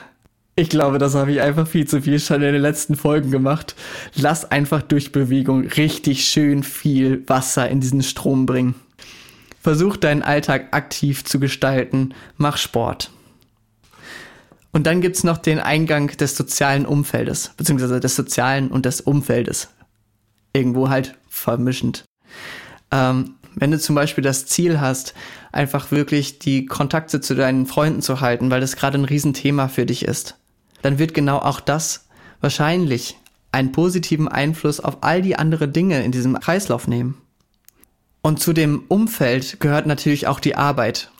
ich 0.54 0.68
glaube, 0.68 0.98
das 0.98 1.14
habe 1.14 1.32
ich 1.32 1.40
einfach 1.40 1.66
viel 1.66 1.86
zu 1.86 2.02
viel 2.02 2.20
schon 2.20 2.42
in 2.42 2.52
den 2.52 2.60
letzten 2.60 2.94
Folgen 2.94 3.30
gemacht. 3.30 3.74
Lass 4.14 4.50
einfach 4.50 4.82
durch 4.82 5.12
Bewegung 5.12 5.66
richtig 5.66 6.28
schön 6.28 6.62
viel 6.62 7.26
Wasser 7.26 7.66
in 7.70 7.80
diesen 7.80 8.02
Strom 8.02 8.44
bringen. 8.44 8.74
Versuch 9.62 9.96
deinen 9.96 10.22
Alltag 10.22 10.74
aktiv 10.74 11.24
zu 11.24 11.40
gestalten. 11.40 12.12
Mach 12.36 12.58
Sport. 12.58 13.10
Und 14.72 14.86
dann 14.86 15.00
gibt's 15.00 15.24
noch 15.24 15.38
den 15.38 15.58
Eingang 15.58 16.08
des 16.18 16.36
sozialen 16.36 16.84
Umfeldes, 16.84 17.52
beziehungsweise 17.56 17.98
des 17.98 18.14
sozialen 18.14 18.68
und 18.68 18.84
des 18.84 19.00
Umfeldes. 19.00 19.70
Irgendwo 20.56 20.88
halt 20.88 21.18
vermischend. 21.28 22.06
Ähm, 22.90 23.34
wenn 23.54 23.70
du 23.70 23.78
zum 23.78 23.94
Beispiel 23.94 24.24
das 24.24 24.46
Ziel 24.46 24.80
hast, 24.80 25.14
einfach 25.52 25.90
wirklich 25.90 26.38
die 26.38 26.64
Kontakte 26.64 27.20
zu 27.20 27.34
deinen 27.34 27.66
Freunden 27.66 28.00
zu 28.00 28.22
halten, 28.22 28.50
weil 28.50 28.60
das 28.60 28.76
gerade 28.76 28.96
ein 28.96 29.04
Riesenthema 29.04 29.68
für 29.68 29.84
dich 29.84 30.04
ist, 30.04 30.38
dann 30.80 30.98
wird 30.98 31.12
genau 31.12 31.38
auch 31.38 31.60
das 31.60 32.06
wahrscheinlich 32.40 33.18
einen 33.52 33.72
positiven 33.72 34.28
Einfluss 34.28 34.80
auf 34.80 35.02
all 35.02 35.20
die 35.20 35.36
anderen 35.36 35.74
Dinge 35.74 36.02
in 36.02 36.12
diesem 36.12 36.40
Kreislauf 36.40 36.88
nehmen. 36.88 37.20
Und 38.22 38.40
zu 38.40 38.54
dem 38.54 38.84
Umfeld 38.88 39.60
gehört 39.60 39.86
natürlich 39.86 40.26
auch 40.26 40.40
die 40.40 40.56
Arbeit. 40.56 41.10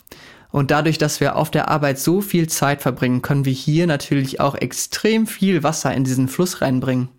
Und 0.49 0.71
dadurch, 0.71 0.97
dass 0.97 1.19
wir 1.19 1.35
auf 1.35 1.51
der 1.51 1.67
Arbeit 1.67 1.99
so 1.99 2.21
viel 2.21 2.49
Zeit 2.49 2.81
verbringen, 2.81 3.21
können 3.21 3.45
wir 3.45 3.53
hier 3.53 3.85
natürlich 3.85 4.39
auch 4.39 4.55
extrem 4.55 5.27
viel 5.27 5.61
Wasser 5.61 5.93
in 5.93 6.03
diesen 6.03 6.27
Fluss 6.27 6.61
reinbringen. 6.61 7.09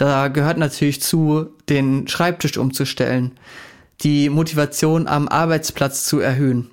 Da 0.00 0.28
gehört 0.28 0.56
natürlich 0.56 1.02
zu, 1.02 1.50
den 1.68 2.08
Schreibtisch 2.08 2.56
umzustellen, 2.56 3.32
die 4.00 4.30
Motivation 4.30 5.06
am 5.06 5.28
Arbeitsplatz 5.28 6.04
zu 6.04 6.20
erhöhen. 6.20 6.70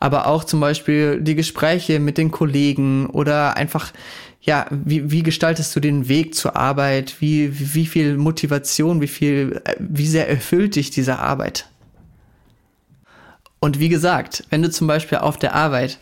Aber 0.00 0.26
auch 0.26 0.42
zum 0.42 0.58
Beispiel 0.58 1.20
die 1.20 1.36
Gespräche 1.36 2.00
mit 2.00 2.18
den 2.18 2.32
Kollegen 2.32 3.06
oder 3.06 3.56
einfach, 3.56 3.92
ja, 4.40 4.66
wie, 4.70 5.12
wie 5.12 5.22
gestaltest 5.22 5.76
du 5.76 5.80
den 5.80 6.08
Weg 6.08 6.34
zur 6.34 6.56
Arbeit? 6.56 7.20
Wie, 7.20 7.52
wie 7.72 7.86
viel 7.86 8.16
Motivation, 8.16 9.00
wie 9.00 9.06
viel, 9.06 9.62
wie 9.78 10.08
sehr 10.08 10.28
erfüllt 10.28 10.74
dich 10.74 10.90
diese 10.90 11.20
Arbeit? 11.20 11.68
Und 13.60 13.78
wie 13.78 13.88
gesagt, 13.88 14.42
wenn 14.50 14.62
du 14.62 14.72
zum 14.72 14.88
Beispiel 14.88 15.18
auf 15.18 15.38
der 15.38 15.54
Arbeit 15.54 16.00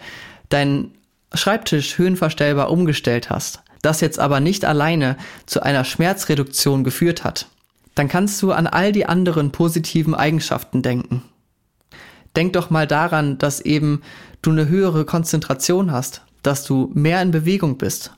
deinen 0.49 0.95
Schreibtisch 1.35 1.99
höhenverstellbar 1.99 2.71
umgestellt 2.71 3.29
hast, 3.29 3.61
das 3.85 4.01
jetzt 4.01 4.19
aber 4.19 4.41
nicht 4.41 4.65
alleine 4.65 5.17
zu 5.47 5.63
einer 5.63 5.85
Schmerzreduktion 5.85 6.85
geführt 6.85 7.25
hat, 7.25 7.49
dann 7.95 8.09
kannst 8.09 8.43
du 8.43 8.53
an 8.53 8.67
all 8.67 8.93
die 8.93 9.07
anderen 9.07 9.53
positiven 9.53 10.15
Eigenschaften 10.15 10.83
denken. 10.83 11.23
Denk 12.37 12.55
doch 12.55 12.71
mal 12.71 12.87
daran, 12.87 13.39
dass 13.39 13.61
eben 13.61 14.03
du 14.43 14.51
eine 14.51 14.69
höhere 14.69 15.05
Konzentration 15.05 15.93
hast, 15.93 16.23
dass 16.43 16.65
du 16.65 16.91
mehr 16.95 17.23
in 17.23 17.31
Bewegung 17.31 17.79
bist. 17.79 18.13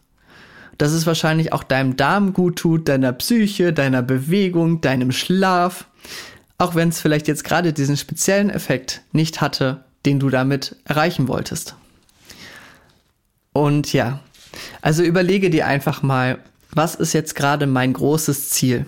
Dass 0.79 0.93
es 0.93 1.07
wahrscheinlich 1.07 1.53
auch 1.53 1.63
deinem 1.63 1.97
Darm 1.97 2.33
gut 2.33 2.57
tut, 2.57 2.89
deiner 2.89 3.13
Psyche, 3.13 3.73
deiner 3.73 4.03
Bewegung, 4.03 4.81
deinem 4.81 5.13
Schlaf. 5.13 5.87
Auch 6.59 6.75
wenn 6.75 6.89
es 6.89 7.01
vielleicht 7.01 7.29
jetzt 7.29 7.45
gerade 7.45 7.73
diesen 7.73 7.97
speziellen 7.97 8.51
Effekt 8.51 9.03
nicht 9.13 9.41
hatte, 9.41 9.85
den 10.07 10.19
du 10.19 10.31
damit 10.31 10.77
erreichen 10.85 11.29
wolltest. 11.29 11.77
Und 13.53 13.93
ja, 13.93 14.21
also 14.83 15.03
überlege 15.03 15.51
dir 15.51 15.67
einfach 15.67 16.03
mal, 16.03 16.39
was 16.71 16.95
ist 16.95 17.13
jetzt 17.13 17.35
gerade 17.35 17.67
mein 17.67 17.93
großes 17.93 18.51
Ziel? 18.51 18.87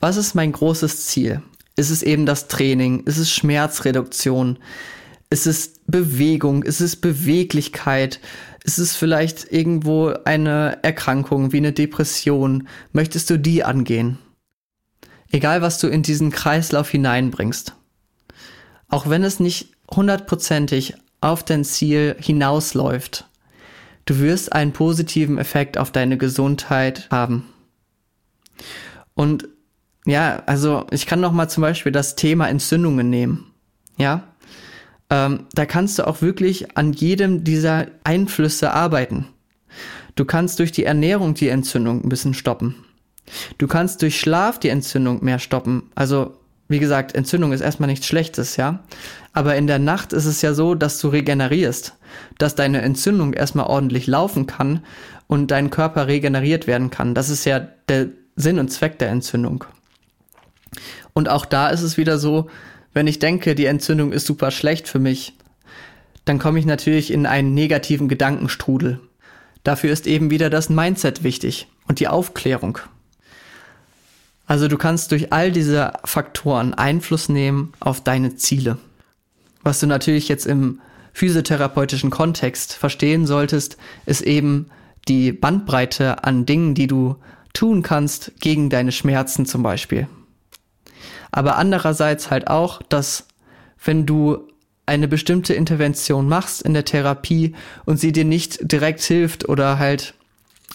Was 0.00 0.16
ist 0.16 0.34
mein 0.34 0.52
großes 0.52 1.06
Ziel? 1.06 1.42
Ist 1.76 1.90
es 1.90 2.02
eben 2.02 2.26
das 2.26 2.48
Training? 2.48 3.00
Ist 3.04 3.18
es 3.18 3.30
Schmerzreduktion? 3.30 4.58
Ist 5.30 5.46
es 5.46 5.80
Bewegung? 5.86 6.62
Ist 6.62 6.80
es 6.80 6.96
Beweglichkeit? 6.96 8.20
Ist 8.64 8.78
es 8.78 8.96
vielleicht 8.96 9.52
irgendwo 9.52 10.14
eine 10.24 10.78
Erkrankung 10.82 11.52
wie 11.52 11.58
eine 11.58 11.72
Depression? 11.72 12.68
Möchtest 12.92 13.30
du 13.30 13.38
die 13.38 13.64
angehen? 13.64 14.18
Egal, 15.30 15.62
was 15.62 15.78
du 15.78 15.88
in 15.88 16.02
diesen 16.02 16.30
Kreislauf 16.30 16.90
hineinbringst. 16.90 17.74
Auch 18.88 19.08
wenn 19.08 19.24
es 19.24 19.40
nicht 19.40 19.72
hundertprozentig 19.90 20.94
auf 21.20 21.42
dein 21.42 21.64
Ziel 21.64 22.14
hinausläuft, 22.20 23.26
du 24.04 24.18
wirst 24.18 24.52
einen 24.52 24.72
positiven 24.72 25.38
Effekt 25.38 25.78
auf 25.78 25.90
deine 25.90 26.18
Gesundheit 26.18 27.08
haben. 27.10 27.44
Und 29.14 29.48
ja, 30.06 30.42
also 30.46 30.86
ich 30.90 31.06
kann 31.06 31.20
noch 31.20 31.32
mal 31.32 31.48
zum 31.48 31.62
Beispiel 31.62 31.92
das 31.92 32.16
Thema 32.16 32.48
Entzündungen 32.48 33.08
nehmen. 33.08 33.52
Ja, 33.96 34.24
ähm, 35.10 35.46
da 35.54 35.66
kannst 35.66 35.98
du 35.98 36.06
auch 36.06 36.22
wirklich 36.22 36.76
an 36.76 36.92
jedem 36.92 37.44
dieser 37.44 37.86
Einflüsse 38.04 38.72
arbeiten. 38.72 39.26
Du 40.16 40.24
kannst 40.24 40.58
durch 40.58 40.72
die 40.72 40.84
Ernährung 40.84 41.34
die 41.34 41.48
Entzündung 41.48 42.04
ein 42.04 42.08
bisschen 42.08 42.34
stoppen. 42.34 42.76
Du 43.58 43.66
kannst 43.66 44.02
durch 44.02 44.18
Schlaf 44.18 44.58
die 44.58 44.68
Entzündung 44.68 45.24
mehr 45.24 45.38
stoppen. 45.38 45.90
Also, 45.94 46.36
wie 46.68 46.78
gesagt, 46.78 47.14
Entzündung 47.14 47.52
ist 47.52 47.60
erstmal 47.60 47.88
nichts 47.88 48.06
Schlechtes, 48.06 48.56
ja. 48.56 48.84
Aber 49.32 49.56
in 49.56 49.66
der 49.66 49.78
Nacht 49.78 50.12
ist 50.12 50.26
es 50.26 50.42
ja 50.42 50.54
so, 50.54 50.74
dass 50.74 50.98
du 51.00 51.08
regenerierst, 51.08 51.94
dass 52.38 52.54
deine 52.54 52.82
Entzündung 52.82 53.32
erstmal 53.32 53.66
ordentlich 53.66 54.06
laufen 54.06 54.46
kann 54.46 54.84
und 55.26 55.50
dein 55.50 55.70
Körper 55.70 56.06
regeneriert 56.06 56.66
werden 56.66 56.90
kann. 56.90 57.14
Das 57.14 57.30
ist 57.30 57.44
ja 57.44 57.60
der 57.88 58.08
Sinn 58.36 58.58
und 58.58 58.70
Zweck 58.70 58.98
der 58.98 59.10
Entzündung. 59.10 59.64
Und 61.12 61.28
auch 61.28 61.46
da 61.46 61.68
ist 61.68 61.82
es 61.82 61.96
wieder 61.96 62.18
so, 62.18 62.50
wenn 62.92 63.06
ich 63.06 63.18
denke, 63.18 63.54
die 63.54 63.66
Entzündung 63.66 64.12
ist 64.12 64.26
super 64.26 64.50
schlecht 64.50 64.88
für 64.88 64.98
mich, 64.98 65.34
dann 66.24 66.38
komme 66.38 66.58
ich 66.58 66.66
natürlich 66.66 67.12
in 67.12 67.26
einen 67.26 67.54
negativen 67.54 68.08
Gedankenstrudel. 68.08 69.00
Dafür 69.62 69.92
ist 69.92 70.06
eben 70.06 70.30
wieder 70.30 70.50
das 70.50 70.68
Mindset 70.68 71.22
wichtig 71.22 71.68
und 71.86 72.00
die 72.00 72.08
Aufklärung. 72.08 72.78
Also 74.46 74.68
du 74.68 74.76
kannst 74.76 75.10
durch 75.10 75.32
all 75.32 75.52
diese 75.52 75.94
Faktoren 76.04 76.74
Einfluss 76.74 77.28
nehmen 77.28 77.72
auf 77.80 78.02
deine 78.02 78.36
Ziele. 78.36 78.78
Was 79.62 79.80
du 79.80 79.86
natürlich 79.86 80.28
jetzt 80.28 80.46
im 80.46 80.80
physiotherapeutischen 81.14 82.10
Kontext 82.10 82.74
verstehen 82.74 83.24
solltest, 83.26 83.78
ist 84.04 84.20
eben 84.20 84.66
die 85.08 85.32
Bandbreite 85.32 86.24
an 86.24 86.44
Dingen, 86.44 86.74
die 86.74 86.86
du 86.86 87.16
tun 87.54 87.80
kannst 87.82 88.32
gegen 88.40 88.68
deine 88.68 88.92
Schmerzen 88.92 89.46
zum 89.46 89.62
Beispiel 89.62 90.06
aber 91.34 91.56
andererseits 91.56 92.30
halt 92.30 92.46
auch, 92.46 92.80
dass 92.88 93.26
wenn 93.84 94.06
du 94.06 94.46
eine 94.86 95.08
bestimmte 95.08 95.52
Intervention 95.52 96.28
machst 96.28 96.62
in 96.62 96.74
der 96.74 96.84
Therapie 96.84 97.56
und 97.84 97.98
sie 97.98 98.12
dir 98.12 98.24
nicht 98.24 98.70
direkt 98.70 99.00
hilft 99.00 99.48
oder 99.48 99.80
halt 99.80 100.14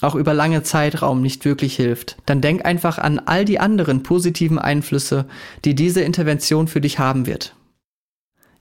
auch 0.01 0.15
über 0.15 0.33
lange 0.33 0.61
Zeitraum 0.61 1.21
nicht 1.21 1.45
wirklich 1.45 1.77
hilft, 1.77 2.17
dann 2.25 2.41
denk 2.41 2.65
einfach 2.65 2.97
an 2.97 3.19
all 3.19 3.45
die 3.45 3.59
anderen 3.59 4.03
positiven 4.03 4.59
Einflüsse, 4.59 5.25
die 5.63 5.75
diese 5.75 6.01
Intervention 6.01 6.67
für 6.67 6.81
dich 6.81 6.99
haben 6.99 7.25
wird. 7.25 7.55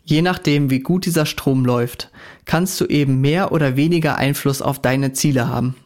Je 0.08 0.22
nachdem, 0.22 0.70
wie 0.70 0.80
gut 0.80 1.04
dieser 1.04 1.26
Strom 1.26 1.66
läuft, 1.66 2.10
kannst 2.46 2.80
du 2.80 2.86
eben 2.86 3.20
mehr 3.20 3.52
oder 3.52 3.76
weniger 3.76 4.16
Einfluss 4.16 4.62
auf 4.62 4.80
deine 4.80 5.12
Ziele 5.12 5.48
haben. 5.48 5.76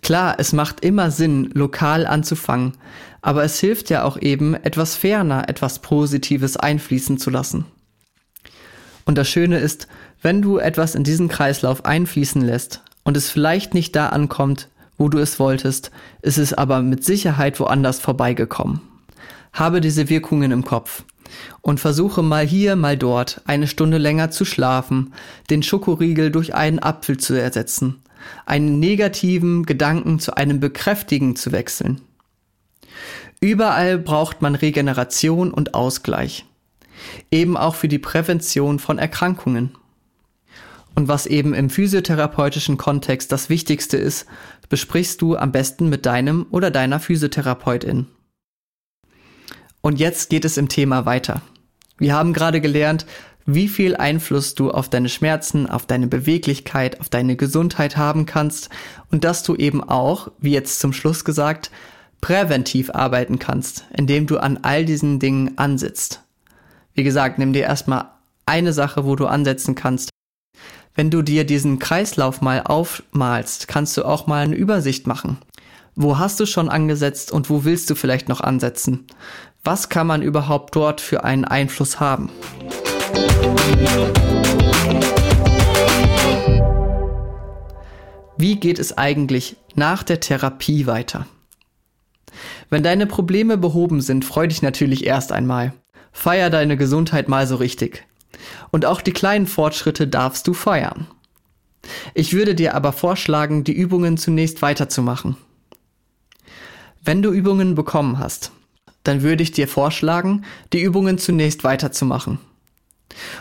Klar, 0.00 0.36
es 0.38 0.54
macht 0.54 0.82
immer 0.82 1.10
Sinn, 1.10 1.50
lokal 1.52 2.06
anzufangen, 2.06 2.72
aber 3.20 3.44
es 3.44 3.60
hilft 3.60 3.90
ja 3.90 4.04
auch 4.04 4.16
eben, 4.16 4.54
etwas 4.54 4.96
ferner, 4.96 5.46
etwas 5.50 5.80
Positives 5.80 6.56
einfließen 6.56 7.18
zu 7.18 7.28
lassen. 7.28 7.66
Und 9.04 9.18
das 9.18 9.28
Schöne 9.28 9.58
ist, 9.58 9.88
wenn 10.22 10.40
du 10.40 10.56
etwas 10.56 10.94
in 10.94 11.04
diesen 11.04 11.28
Kreislauf 11.28 11.84
einfließen 11.84 12.40
lässt 12.40 12.82
und 13.04 13.14
es 13.14 13.28
vielleicht 13.28 13.74
nicht 13.74 13.94
da 13.94 14.08
ankommt, 14.08 14.70
wo 14.96 15.10
du 15.10 15.18
es 15.18 15.38
wolltest, 15.38 15.90
ist 16.22 16.38
es 16.38 16.54
aber 16.54 16.80
mit 16.80 17.04
Sicherheit 17.04 17.60
woanders 17.60 18.00
vorbeigekommen. 18.00 18.80
Habe 19.52 19.82
diese 19.82 20.08
Wirkungen 20.08 20.50
im 20.50 20.64
Kopf 20.64 21.04
und 21.60 21.80
versuche 21.80 22.22
mal 22.22 22.46
hier, 22.46 22.76
mal 22.76 22.96
dort 22.96 23.42
eine 23.46 23.66
Stunde 23.66 23.98
länger 23.98 24.30
zu 24.30 24.44
schlafen, 24.44 25.12
den 25.50 25.62
Schokoriegel 25.62 26.30
durch 26.30 26.54
einen 26.54 26.78
Apfel 26.78 27.16
zu 27.18 27.34
ersetzen 27.34 28.02
einen 28.46 28.78
negativen 28.78 29.64
Gedanken 29.66 30.18
zu 30.18 30.36
einem 30.36 30.60
bekräftigen 30.60 31.36
zu 31.36 31.52
wechseln. 31.52 32.00
Überall 33.40 33.98
braucht 33.98 34.42
man 34.42 34.54
Regeneration 34.54 35.52
und 35.52 35.74
Ausgleich. 35.74 36.44
Eben 37.30 37.56
auch 37.56 37.76
für 37.76 37.88
die 37.88 38.00
Prävention 38.00 38.78
von 38.78 38.98
Erkrankungen. 38.98 39.76
Und 40.96 41.06
was 41.06 41.26
eben 41.26 41.54
im 41.54 41.70
physiotherapeutischen 41.70 42.76
Kontext 42.76 43.30
das 43.30 43.48
Wichtigste 43.48 43.96
ist, 43.96 44.26
besprichst 44.68 45.22
du 45.22 45.36
am 45.36 45.52
besten 45.52 45.88
mit 45.88 46.06
deinem 46.06 46.46
oder 46.50 46.72
deiner 46.72 46.98
Physiotherapeutin. 46.98 48.06
Und 49.80 49.98
jetzt 49.98 50.30
geht 50.30 50.44
es 50.44 50.56
im 50.56 50.68
Thema 50.68 51.06
weiter. 51.06 51.42
Wir 51.98 52.14
haben 52.14 52.32
gerade 52.32 52.60
gelernt, 52.60 53.06
wie 53.46 53.68
viel 53.68 53.96
Einfluss 53.96 54.54
du 54.54 54.70
auf 54.70 54.90
deine 54.90 55.08
Schmerzen, 55.08 55.66
auf 55.68 55.86
deine 55.86 56.06
Beweglichkeit, 56.06 57.00
auf 57.00 57.08
deine 57.08 57.34
Gesundheit 57.34 57.96
haben 57.96 58.26
kannst 58.26 58.68
und 59.10 59.24
dass 59.24 59.42
du 59.42 59.56
eben 59.56 59.82
auch, 59.82 60.30
wie 60.38 60.52
jetzt 60.52 60.80
zum 60.80 60.92
Schluss 60.92 61.24
gesagt, 61.24 61.70
präventiv 62.20 62.90
arbeiten 62.90 63.38
kannst, 63.38 63.86
indem 63.96 64.26
du 64.26 64.38
an 64.38 64.58
all 64.62 64.84
diesen 64.84 65.18
Dingen 65.18 65.56
ansitzt. 65.56 66.22
Wie 66.94 67.04
gesagt, 67.04 67.38
nimm 67.38 67.52
dir 67.54 67.62
erstmal 67.62 68.10
eine 68.44 68.72
Sache, 68.72 69.06
wo 69.06 69.16
du 69.16 69.26
ansetzen 69.26 69.74
kannst. 69.74 70.10
Wenn 70.94 71.10
du 71.10 71.22
dir 71.22 71.44
diesen 71.44 71.78
Kreislauf 71.78 72.40
mal 72.40 72.62
aufmalst, 72.62 73.68
kannst 73.68 73.96
du 73.96 74.04
auch 74.04 74.26
mal 74.26 74.44
eine 74.44 74.56
Übersicht 74.56 75.06
machen. 75.06 75.38
Wo 75.94 76.18
hast 76.18 76.38
du 76.38 76.46
schon 76.46 76.68
angesetzt 76.68 77.32
und 77.32 77.50
wo 77.50 77.64
willst 77.64 77.88
du 77.88 77.94
vielleicht 77.94 78.28
noch 78.28 78.40
ansetzen? 78.40 79.06
Was 79.64 79.88
kann 79.88 80.06
man 80.06 80.22
überhaupt 80.22 80.74
dort 80.76 81.00
für 81.00 81.24
einen 81.24 81.44
Einfluss 81.44 82.00
haben? 82.00 82.30
Wie 88.36 88.56
geht 88.56 88.78
es 88.78 88.96
eigentlich 88.96 89.56
nach 89.74 90.02
der 90.02 90.20
Therapie 90.20 90.86
weiter? 90.86 91.26
Wenn 92.70 92.82
deine 92.82 93.06
Probleme 93.06 93.58
behoben 93.58 94.00
sind, 94.00 94.24
freu 94.24 94.46
dich 94.46 94.62
natürlich 94.62 95.04
erst 95.04 95.32
einmal. 95.32 95.72
Feier 96.12 96.50
deine 96.50 96.76
Gesundheit 96.76 97.28
mal 97.28 97.46
so 97.46 97.56
richtig. 97.56 98.06
Und 98.70 98.84
auch 98.84 99.00
die 99.00 99.12
kleinen 99.12 99.46
Fortschritte 99.46 100.06
darfst 100.06 100.46
du 100.46 100.54
feiern. 100.54 101.08
Ich 102.14 102.32
würde 102.32 102.54
dir 102.54 102.74
aber 102.74 102.92
vorschlagen, 102.92 103.64
die 103.64 103.72
Übungen 103.72 104.16
zunächst 104.18 104.62
weiterzumachen. 104.62 105.36
Wenn 107.02 107.22
du 107.22 107.32
Übungen 107.32 107.74
bekommen 107.74 108.18
hast, 108.18 108.52
dann 109.04 109.22
würde 109.22 109.42
ich 109.42 109.52
dir 109.52 109.68
vorschlagen, 109.68 110.44
die 110.72 110.82
Übungen 110.82 111.18
zunächst 111.18 111.64
weiterzumachen. 111.64 112.38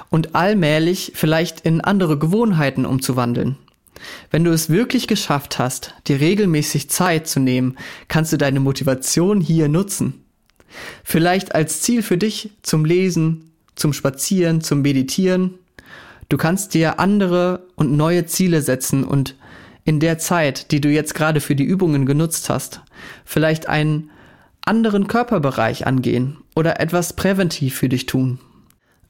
und 0.09 0.35
allmählich 0.35 1.11
vielleicht 1.15 1.61
in 1.61 1.81
andere 1.81 2.17
Gewohnheiten 2.17 2.85
umzuwandeln. 2.85 3.57
Wenn 4.29 4.43
du 4.43 4.51
es 4.51 4.69
wirklich 4.69 5.07
geschafft 5.07 5.59
hast, 5.59 5.93
dir 6.07 6.19
regelmäßig 6.19 6.89
Zeit 6.89 7.27
zu 7.27 7.39
nehmen, 7.39 7.77
kannst 8.07 8.33
du 8.33 8.37
deine 8.37 8.59
Motivation 8.59 9.41
hier 9.41 9.67
nutzen. 9.67 10.23
Vielleicht 11.03 11.55
als 11.55 11.81
Ziel 11.81 12.03
für 12.03 12.17
dich 12.17 12.51
zum 12.61 12.85
Lesen, 12.85 13.51
zum 13.75 13.93
Spazieren, 13.93 14.61
zum 14.61 14.81
Meditieren. 14.81 15.55
Du 16.29 16.37
kannst 16.37 16.73
dir 16.73 16.99
andere 16.99 17.65
und 17.75 17.95
neue 17.95 18.25
Ziele 18.25 18.61
setzen 18.61 19.03
und 19.03 19.35
in 19.85 19.99
der 19.99 20.17
Zeit, 20.19 20.71
die 20.71 20.81
du 20.81 20.89
jetzt 20.89 21.15
gerade 21.15 21.39
für 21.39 21.55
die 21.55 21.63
Übungen 21.63 22.05
genutzt 22.05 22.49
hast, 22.49 22.81
vielleicht 23.23 23.69
einen 23.69 24.09
anderen 24.67 25.07
Körperbereich 25.07 25.87
angehen 25.87 26.37
oder 26.55 26.79
etwas 26.79 27.13
präventiv 27.13 27.75
für 27.75 27.89
dich 27.89 28.05
tun. 28.05 28.39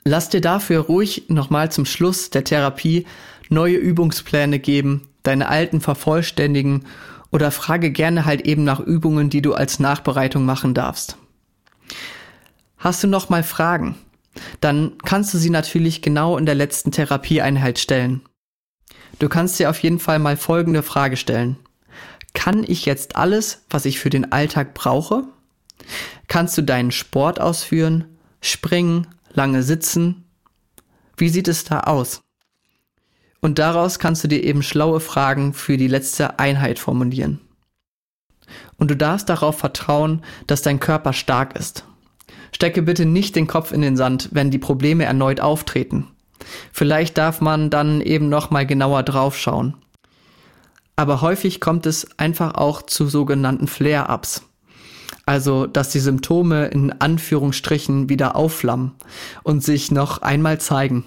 Lass 0.04 0.30
dir 0.30 0.42
dafür 0.42 0.82
ruhig 0.82 1.26
nochmal 1.28 1.72
zum 1.72 1.86
Schluss 1.86 2.30
der 2.30 2.44
Therapie 2.44 3.06
neue 3.50 3.76
Übungspläne 3.76 4.60
geben, 4.60 5.08
deine 5.24 5.50
alten 5.50 5.82
vervollständigen 5.82 6.86
oder 7.32 7.52
frage 7.52 7.92
gerne 7.92 8.26
halt 8.26 8.48
eben 8.48 8.64
nach 8.64 8.80
Übungen, 8.80 9.30
die 9.30 9.42
du 9.42 9.54
als 9.54 9.80
Nachbereitung 9.80 10.46
machen 10.46 10.74
darfst. 10.74 11.18
Hast 12.78 13.04
du 13.04 13.08
noch 13.08 13.30
mal 13.30 13.44
Fragen? 13.44 13.96
Dann 14.62 14.94
kannst 15.04 15.34
du 15.34 15.38
sie 15.38 15.50
natürlich 15.50 16.02
genau 16.02 16.38
in 16.38 16.46
der 16.46 16.56
letzten 16.56 16.92
Therapieeinheit 16.92 17.80
stellen. 17.80 18.22
Du 19.20 19.30
kannst 19.30 19.60
dir 19.60 19.70
auf 19.70 19.80
jeden 19.80 20.00
Fall 20.00 20.20
mal 20.20 20.38
folgende 20.38 20.84
Frage 20.84 21.18
stellen. 21.18 21.58
Kann 22.34 22.64
ich 22.66 22.86
jetzt 22.86 23.16
alles, 23.16 23.66
was 23.70 23.86
ich 23.86 24.00
für 24.00 24.12
den 24.12 24.32
Alltag 24.32 24.74
brauche? 24.76 25.24
Kannst 26.28 26.58
du 26.58 26.62
deinen 26.62 26.92
Sport 26.92 27.40
ausführen, 27.40 28.06
springen, 28.42 29.08
lange 29.34 29.64
sitzen? 29.64 30.26
Wie 31.16 31.30
sieht 31.30 31.48
es 31.48 31.64
da 31.64 31.82
aus? 31.82 32.22
Und 33.40 33.60
daraus 33.60 34.00
kannst 34.00 34.24
du 34.24 34.28
dir 34.28 34.44
eben 34.44 34.64
schlaue 34.64 35.00
Fragen 35.00 35.54
für 35.54 35.78
die 35.78 35.88
letzte 35.88 36.40
Einheit 36.40 36.80
formulieren. 36.80 37.40
Und 38.78 38.92
du 38.92 38.96
darfst 38.96 39.30
darauf 39.30 39.58
vertrauen, 39.58 40.24
dass 40.48 40.62
dein 40.62 40.80
Körper 40.80 41.14
stark 41.14 41.56
ist. 41.56 41.86
Stecke 42.52 42.82
bitte 42.82 43.06
nicht 43.06 43.36
den 43.36 43.48
Kopf 43.48 43.72
in 43.72 43.82
den 43.82 43.98
Sand, 43.98 44.30
wenn 44.32 44.52
die 44.52 44.58
Probleme 44.58 45.04
erneut 45.04 45.40
auftreten. 45.40 46.08
Vielleicht 46.72 47.18
darf 47.18 47.42
man 47.42 47.70
dann 47.70 48.02
eben 48.02 48.30
noch 48.30 48.50
mal 48.52 48.66
genauer 48.66 49.04
draufschauen. 49.04 49.76
Aber 50.96 51.22
häufig 51.22 51.60
kommt 51.60 51.86
es 51.86 52.18
einfach 52.18 52.56
auch 52.56 52.82
zu 52.82 53.08
sogenannten 53.08 53.68
Flare-ups. 53.68 54.47
Also, 55.28 55.68
dass 55.68 55.90
die 55.90 56.00
Symptome 56.00 56.68
in 56.68 56.94
Anführungsstrichen 57.02 58.08
wieder 58.08 58.38
aufflammen 58.38 58.94
und 59.44 59.62
sich 59.62 59.92
noch 59.92 60.22
einmal 60.22 60.62
zeigen. 60.62 61.04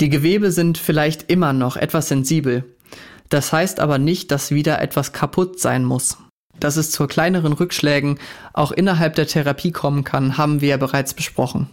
Die 0.00 0.08
Gewebe 0.08 0.52
sind 0.52 0.78
vielleicht 0.78 1.32
immer 1.32 1.52
noch 1.52 1.76
etwas 1.76 2.06
sensibel. 2.06 2.64
Das 3.28 3.52
heißt 3.52 3.80
aber 3.80 3.98
nicht, 3.98 4.30
dass 4.30 4.52
wieder 4.52 4.80
etwas 4.80 5.12
kaputt 5.12 5.58
sein 5.58 5.84
muss. 5.84 6.16
Dass 6.60 6.76
es 6.76 6.92
zu 6.92 7.08
kleineren 7.08 7.52
Rückschlägen 7.52 8.20
auch 8.52 8.70
innerhalb 8.70 9.16
der 9.16 9.26
Therapie 9.26 9.72
kommen 9.72 10.04
kann, 10.04 10.38
haben 10.38 10.60
wir 10.60 10.68
ja 10.68 10.76
bereits 10.76 11.14
besprochen. 11.14 11.68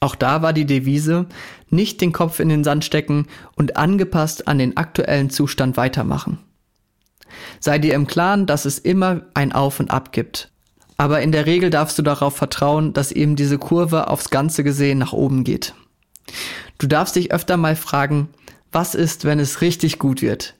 Auch 0.00 0.14
da 0.14 0.40
war 0.40 0.54
die 0.54 0.64
Devise, 0.64 1.26
nicht 1.68 2.00
den 2.00 2.12
Kopf 2.12 2.40
in 2.40 2.48
den 2.48 2.64
Sand 2.64 2.86
stecken 2.86 3.26
und 3.56 3.76
angepasst 3.76 4.48
an 4.48 4.56
den 4.56 4.78
aktuellen 4.78 5.28
Zustand 5.28 5.76
weitermachen. 5.76 6.38
Sei 7.60 7.78
dir 7.78 7.94
im 7.94 8.06
Klaren, 8.06 8.46
dass 8.46 8.64
es 8.64 8.78
immer 8.78 9.22
ein 9.34 9.52
Auf 9.52 9.80
und 9.80 9.90
Ab 9.90 10.12
gibt. 10.12 10.50
Aber 10.96 11.22
in 11.22 11.32
der 11.32 11.46
Regel 11.46 11.70
darfst 11.70 11.98
du 11.98 12.02
darauf 12.02 12.36
vertrauen, 12.36 12.92
dass 12.92 13.12
eben 13.12 13.36
diese 13.36 13.58
Kurve 13.58 14.08
aufs 14.08 14.30
Ganze 14.30 14.64
gesehen 14.64 14.98
nach 14.98 15.12
oben 15.12 15.44
geht. 15.44 15.74
Du 16.78 16.86
darfst 16.86 17.16
dich 17.16 17.32
öfter 17.32 17.56
mal 17.56 17.76
fragen, 17.76 18.28
was 18.72 18.94
ist, 18.94 19.24
wenn 19.24 19.38
es 19.38 19.60
richtig 19.60 19.98
gut 19.98 20.22
wird? 20.22 20.54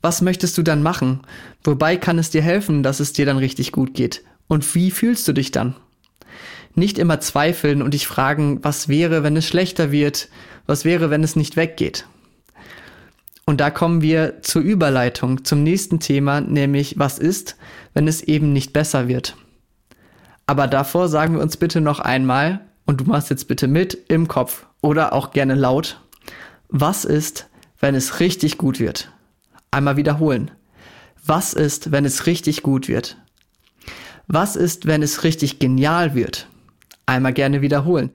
Was 0.00 0.20
möchtest 0.20 0.58
du 0.58 0.62
dann 0.62 0.82
machen? 0.82 1.20
Wobei 1.62 1.96
kann 1.96 2.18
es 2.18 2.30
dir 2.30 2.42
helfen, 2.42 2.82
dass 2.82 3.00
es 3.00 3.12
dir 3.12 3.26
dann 3.26 3.38
richtig 3.38 3.70
gut 3.70 3.94
geht? 3.94 4.24
Und 4.48 4.74
wie 4.74 4.90
fühlst 4.90 5.28
du 5.28 5.32
dich 5.32 5.52
dann? 5.52 5.76
Nicht 6.74 6.98
immer 6.98 7.20
zweifeln 7.20 7.82
und 7.82 7.94
dich 7.94 8.06
fragen, 8.06 8.64
was 8.64 8.88
wäre, 8.88 9.22
wenn 9.22 9.36
es 9.36 9.46
schlechter 9.46 9.92
wird? 9.92 10.28
Was 10.66 10.84
wäre, 10.84 11.10
wenn 11.10 11.22
es 11.22 11.36
nicht 11.36 11.56
weggeht? 11.56 12.06
Und 13.44 13.60
da 13.60 13.70
kommen 13.70 14.02
wir 14.02 14.42
zur 14.42 14.62
Überleitung 14.62 15.44
zum 15.44 15.62
nächsten 15.62 16.00
Thema, 16.00 16.40
nämlich 16.40 16.98
was 16.98 17.18
ist, 17.18 17.56
wenn 17.92 18.06
es 18.06 18.22
eben 18.22 18.52
nicht 18.52 18.72
besser 18.72 19.08
wird? 19.08 19.36
Aber 20.46 20.66
davor 20.66 21.08
sagen 21.08 21.34
wir 21.34 21.42
uns 21.42 21.56
bitte 21.56 21.80
noch 21.80 22.00
einmal, 22.00 22.60
und 22.84 23.00
du 23.00 23.04
machst 23.04 23.30
jetzt 23.30 23.48
bitte 23.48 23.68
mit 23.68 23.96
im 24.08 24.28
Kopf 24.28 24.66
oder 24.80 25.12
auch 25.12 25.30
gerne 25.30 25.54
laut. 25.54 26.00
Was 26.68 27.04
ist, 27.04 27.48
wenn 27.80 27.94
es 27.94 28.20
richtig 28.20 28.58
gut 28.58 28.80
wird? 28.80 29.12
Einmal 29.70 29.96
wiederholen. 29.96 30.50
Was 31.24 31.54
ist, 31.54 31.92
wenn 31.92 32.04
es 32.04 32.26
richtig 32.26 32.62
gut 32.62 32.88
wird? 32.88 33.16
Was 34.26 34.56
ist, 34.56 34.86
wenn 34.86 35.02
es 35.02 35.24
richtig 35.24 35.58
genial 35.58 36.14
wird? 36.14 36.48
Einmal 37.06 37.32
gerne 37.32 37.62
wiederholen. 37.62 38.10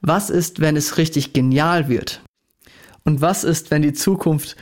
Was 0.00 0.30
ist, 0.30 0.60
wenn 0.60 0.76
es 0.76 0.96
richtig 0.96 1.32
genial 1.32 1.88
wird? 1.88 2.22
Und 3.04 3.20
was 3.20 3.44
ist, 3.44 3.70
wenn 3.70 3.82
die 3.82 3.92
Zukunft 3.92 4.56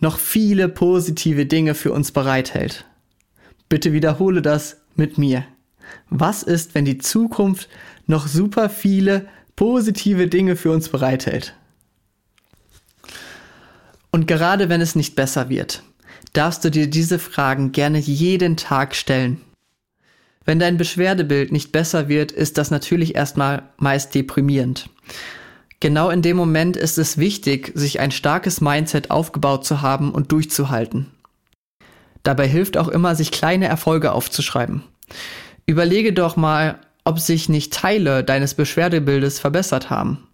noch 0.00 0.18
viele 0.18 0.68
positive 0.68 1.46
Dinge 1.46 1.74
für 1.74 1.92
uns 1.92 2.12
bereithält? 2.12 2.84
Bitte 3.68 3.92
wiederhole 3.92 4.42
das 4.42 4.78
mit 4.96 5.18
mir. 5.18 5.44
Was 6.10 6.42
ist, 6.42 6.74
wenn 6.74 6.84
die 6.84 6.98
Zukunft 6.98 7.68
noch 8.06 8.26
super 8.26 8.68
viele 8.68 9.26
positive 9.56 10.28
Dinge 10.28 10.56
für 10.56 10.70
uns 10.70 10.88
bereithält. 10.88 11.54
Und 14.10 14.26
gerade 14.26 14.68
wenn 14.68 14.80
es 14.80 14.94
nicht 14.94 15.14
besser 15.14 15.48
wird, 15.48 15.82
darfst 16.32 16.64
du 16.64 16.70
dir 16.70 16.88
diese 16.88 17.18
Fragen 17.18 17.72
gerne 17.72 17.98
jeden 17.98 18.56
Tag 18.56 18.94
stellen. 18.94 19.40
Wenn 20.44 20.58
dein 20.58 20.76
Beschwerdebild 20.76 21.52
nicht 21.52 21.72
besser 21.72 22.08
wird, 22.08 22.32
ist 22.32 22.58
das 22.58 22.70
natürlich 22.70 23.14
erstmal 23.14 23.62
meist 23.76 24.14
deprimierend. 24.14 24.90
Genau 25.82 26.10
in 26.10 26.22
dem 26.22 26.36
Moment 26.36 26.76
ist 26.76 26.96
es 26.96 27.18
wichtig, 27.18 27.72
sich 27.74 27.98
ein 27.98 28.12
starkes 28.12 28.60
Mindset 28.60 29.10
aufgebaut 29.10 29.66
zu 29.66 29.82
haben 29.82 30.12
und 30.12 30.30
durchzuhalten. 30.30 31.10
Dabei 32.22 32.46
hilft 32.46 32.76
auch 32.76 32.86
immer, 32.86 33.16
sich 33.16 33.32
kleine 33.32 33.66
Erfolge 33.66 34.12
aufzuschreiben. 34.12 34.84
Überlege 35.66 36.12
doch 36.12 36.36
mal, 36.36 36.78
ob 37.02 37.18
sich 37.18 37.48
nicht 37.48 37.72
Teile 37.72 38.22
deines 38.22 38.54
Beschwerdebildes 38.54 39.40
verbessert 39.40 39.90
haben. 39.90 40.28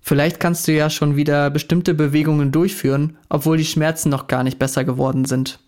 Vielleicht 0.00 0.38
kannst 0.38 0.68
du 0.68 0.72
ja 0.72 0.90
schon 0.90 1.16
wieder 1.16 1.50
bestimmte 1.50 1.92
Bewegungen 1.92 2.52
durchführen, 2.52 3.16
obwohl 3.28 3.56
die 3.56 3.64
Schmerzen 3.64 4.10
noch 4.10 4.28
gar 4.28 4.44
nicht 4.44 4.60
besser 4.60 4.84
geworden 4.84 5.24
sind. 5.24 5.58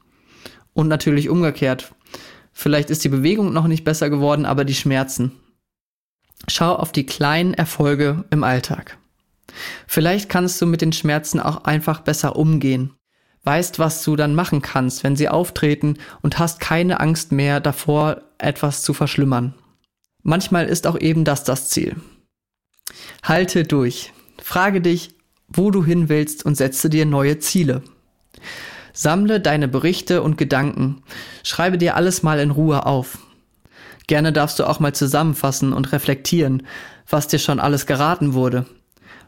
Und 0.72 0.86
natürlich 0.86 1.28
umgekehrt. 1.28 1.92
Vielleicht 2.52 2.90
ist 2.90 3.02
die 3.02 3.08
Bewegung 3.08 3.52
noch 3.52 3.66
nicht 3.66 3.82
besser 3.82 4.08
geworden, 4.08 4.46
aber 4.46 4.64
die 4.64 4.72
Schmerzen. 4.72 5.32
Schau 6.48 6.74
auf 6.74 6.92
die 6.92 7.06
kleinen 7.06 7.54
Erfolge 7.54 8.24
im 8.30 8.44
Alltag. 8.44 8.98
Vielleicht 9.86 10.28
kannst 10.28 10.60
du 10.60 10.66
mit 10.66 10.80
den 10.80 10.92
Schmerzen 10.92 11.40
auch 11.40 11.64
einfach 11.64 12.00
besser 12.00 12.36
umgehen. 12.36 12.94
Weißt, 13.44 13.78
was 13.78 14.02
du 14.02 14.16
dann 14.16 14.34
machen 14.34 14.62
kannst, 14.62 15.04
wenn 15.04 15.16
sie 15.16 15.28
auftreten 15.28 15.98
und 16.22 16.38
hast 16.38 16.60
keine 16.60 17.00
Angst 17.00 17.30
mehr 17.30 17.60
davor, 17.60 18.22
etwas 18.38 18.82
zu 18.82 18.94
verschlimmern. 18.94 19.54
Manchmal 20.22 20.66
ist 20.66 20.86
auch 20.86 20.98
eben 20.98 21.24
das 21.24 21.44
das 21.44 21.68
Ziel. 21.68 21.96
Halte 23.22 23.64
durch. 23.64 24.12
Frage 24.42 24.80
dich, 24.80 25.14
wo 25.48 25.70
du 25.70 25.84
hin 25.84 26.08
willst 26.08 26.44
und 26.44 26.56
setze 26.56 26.88
dir 26.88 27.04
neue 27.04 27.38
Ziele. 27.38 27.82
Sammle 28.94 29.40
deine 29.40 29.68
Berichte 29.68 30.22
und 30.22 30.38
Gedanken. 30.38 31.02
Schreibe 31.42 31.78
dir 31.78 31.96
alles 31.96 32.22
mal 32.22 32.38
in 32.38 32.50
Ruhe 32.50 32.86
auf. 32.86 33.18
Gerne 34.06 34.32
darfst 34.32 34.58
du 34.58 34.68
auch 34.68 34.80
mal 34.80 34.94
zusammenfassen 34.94 35.72
und 35.72 35.92
reflektieren, 35.92 36.66
was 37.08 37.28
dir 37.28 37.38
schon 37.38 37.60
alles 37.60 37.86
geraten 37.86 38.34
wurde, 38.34 38.66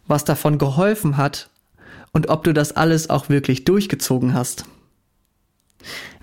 was 0.06 0.24
davon 0.24 0.58
geholfen 0.58 1.16
hat 1.16 1.48
und 2.12 2.28
ob 2.28 2.44
du 2.44 2.52
das 2.52 2.72
alles 2.72 3.10
auch 3.10 3.28
wirklich 3.28 3.64
durchgezogen 3.64 4.34
hast. 4.34 4.64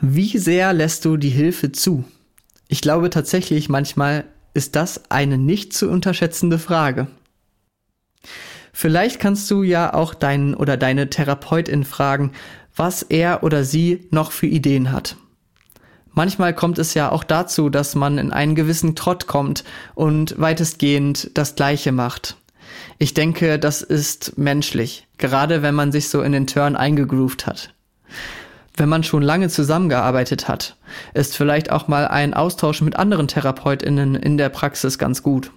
Wie 0.02 0.38
sehr 0.38 0.74
lässt 0.74 1.06
du 1.06 1.18
die 1.18 1.30
Hilfe 1.30 1.72
zu? 1.72 2.04
Ich 2.68 2.82
glaube 2.82 3.10
tatsächlich 3.10 3.70
manchmal, 3.70 4.26
ist 4.54 4.76
das 4.76 5.10
eine 5.10 5.38
nicht 5.38 5.74
zu 5.74 5.90
unterschätzende 5.90 6.60
Frage. 6.60 7.08
Vielleicht 8.72 9.20
kannst 9.20 9.50
du 9.52 9.64
ja 9.64 9.94
auch 9.94 10.14
deinen 10.14 10.54
oder 10.54 10.78
deine 10.78 11.10
Therapeutin 11.10 11.84
fragen, 11.84 12.32
was 12.76 13.04
er 13.04 13.44
oder 13.44 13.64
sie 13.64 14.08
noch 14.12 14.32
für 14.32 14.48
Ideen 14.48 14.92
hat. 14.92 15.16
Manchmal 16.14 16.54
kommt 16.54 16.78
es 16.78 16.94
ja 16.94 17.12
auch 17.12 17.24
dazu, 17.24 17.70
dass 17.70 17.96
man 17.96 18.18
in 18.18 18.32
einen 18.32 18.56
gewissen 18.56 18.96
Trott 18.96 19.28
kommt 19.28 19.64
und 19.96 20.40
weitestgehend 20.40 21.32
das 21.34 21.56
Gleiche 21.56 21.92
macht. 21.92 22.38
Ich 23.00 23.14
denke, 23.14 23.58
das 23.58 23.82
ist 23.82 24.38
menschlich, 24.38 25.08
gerade 25.18 25.62
wenn 25.62 25.76
man 25.76 25.92
sich 25.92 26.10
so 26.10 26.22
in 26.22 26.32
den 26.32 26.48
Turn 26.48 26.76
eingegroovt 26.76 27.48
hat. 27.48 27.74
Wenn 28.76 28.90
man 28.90 29.04
schon 29.04 29.22
lange 29.22 29.50
zusammengearbeitet 29.50 30.48
hat, 30.48 30.78
ist 31.14 31.36
vielleicht 31.36 31.72
auch 31.72 31.88
mal 31.88 32.08
ein 32.08 32.34
Austausch 32.34 32.82
mit 32.82 32.96
anderen 32.96 33.28
Therapeutinnen 33.28 34.16
in 34.16 34.38
der 34.38 34.50
Praxis 34.50 34.98
ganz 34.98 35.22
gut. 35.22 35.52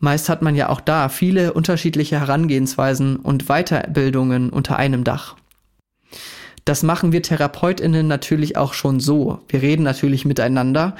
Meist 0.00 0.28
hat 0.28 0.42
man 0.42 0.54
ja 0.54 0.68
auch 0.68 0.80
da 0.80 1.08
viele 1.08 1.52
unterschiedliche 1.52 2.20
Herangehensweisen 2.20 3.16
und 3.16 3.46
Weiterbildungen 3.46 4.50
unter 4.50 4.76
einem 4.76 5.02
Dach. 5.02 5.36
Das 6.68 6.82
machen 6.82 7.12
wir 7.12 7.22
Therapeutinnen 7.22 8.06
natürlich 8.06 8.58
auch 8.58 8.74
schon 8.74 9.00
so. 9.00 9.38
Wir 9.48 9.62
reden 9.62 9.84
natürlich 9.84 10.26
miteinander, 10.26 10.96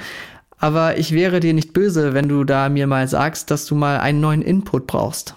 aber 0.57 0.97
ich 0.97 1.11
wäre 1.11 1.39
dir 1.39 1.53
nicht 1.53 1.73
böse, 1.73 2.15
wenn 2.15 2.27
du 2.27 2.43
da 2.43 2.69
mir 2.69 2.87
mal 2.87 3.07
sagst, 3.07 3.51
dass 3.51 3.67
du 3.67 3.75
mal 3.75 3.99
einen 3.99 4.19
neuen 4.19 4.41
Input 4.41 4.87
brauchst. 4.87 5.35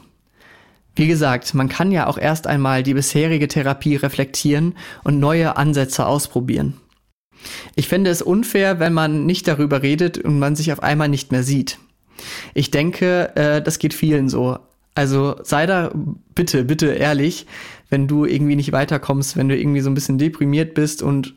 Wie 0.96 1.06
gesagt, 1.06 1.52
man 1.52 1.68
kann 1.68 1.92
ja 1.92 2.06
auch 2.06 2.16
erst 2.16 2.46
einmal 2.46 2.82
die 2.82 2.94
bisherige 2.94 3.46
Therapie 3.46 3.96
reflektieren 3.96 4.74
und 5.04 5.20
neue 5.20 5.58
Ansätze 5.58 6.06
ausprobieren. 6.06 6.78
Ich 7.74 7.88
finde 7.88 8.08
es 8.08 8.22
unfair, 8.22 8.80
wenn 8.80 8.94
man 8.94 9.26
nicht 9.26 9.46
darüber 9.46 9.82
redet 9.82 10.16
und 10.16 10.38
man 10.38 10.56
sich 10.56 10.72
auf 10.72 10.82
einmal 10.82 11.10
nicht 11.10 11.30
mehr 11.30 11.42
sieht. 11.42 11.78
Ich 12.54 12.70
denke, 12.70 13.36
äh, 13.36 13.60
das 13.60 13.78
geht 13.78 13.92
vielen 13.92 14.30
so. 14.30 14.58
Also 14.94 15.36
sei 15.42 15.66
da 15.66 15.90
bitte, 16.34 16.64
bitte 16.64 16.86
ehrlich, 16.86 17.46
wenn 17.92 18.08
du 18.08 18.24
irgendwie 18.24 18.56
nicht 18.56 18.72
weiterkommst, 18.72 19.36
wenn 19.36 19.48
du 19.48 19.56
irgendwie 19.56 19.82
so 19.82 19.90
ein 19.90 19.94
bisschen 19.94 20.18
deprimiert 20.18 20.74
bist 20.74 21.02
und 21.02 21.34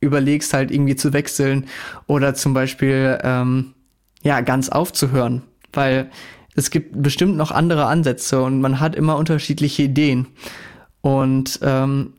überlegst 0.00 0.52
halt 0.52 0.70
irgendwie 0.70 0.96
zu 0.96 1.12
wechseln 1.12 1.66
oder 2.06 2.34
zum 2.34 2.52
Beispiel 2.52 3.18
ähm, 3.22 3.74
ja 4.22 4.40
ganz 4.40 4.68
aufzuhören, 4.68 5.42
weil 5.72 6.10
es 6.56 6.70
gibt 6.70 7.00
bestimmt 7.00 7.36
noch 7.36 7.52
andere 7.52 7.86
Ansätze 7.86 8.42
und 8.42 8.60
man 8.60 8.80
hat 8.80 8.96
immer 8.96 9.16
unterschiedliche 9.16 9.84
Ideen. 9.84 10.26
Und 11.00 11.60
ähm, 11.62 12.14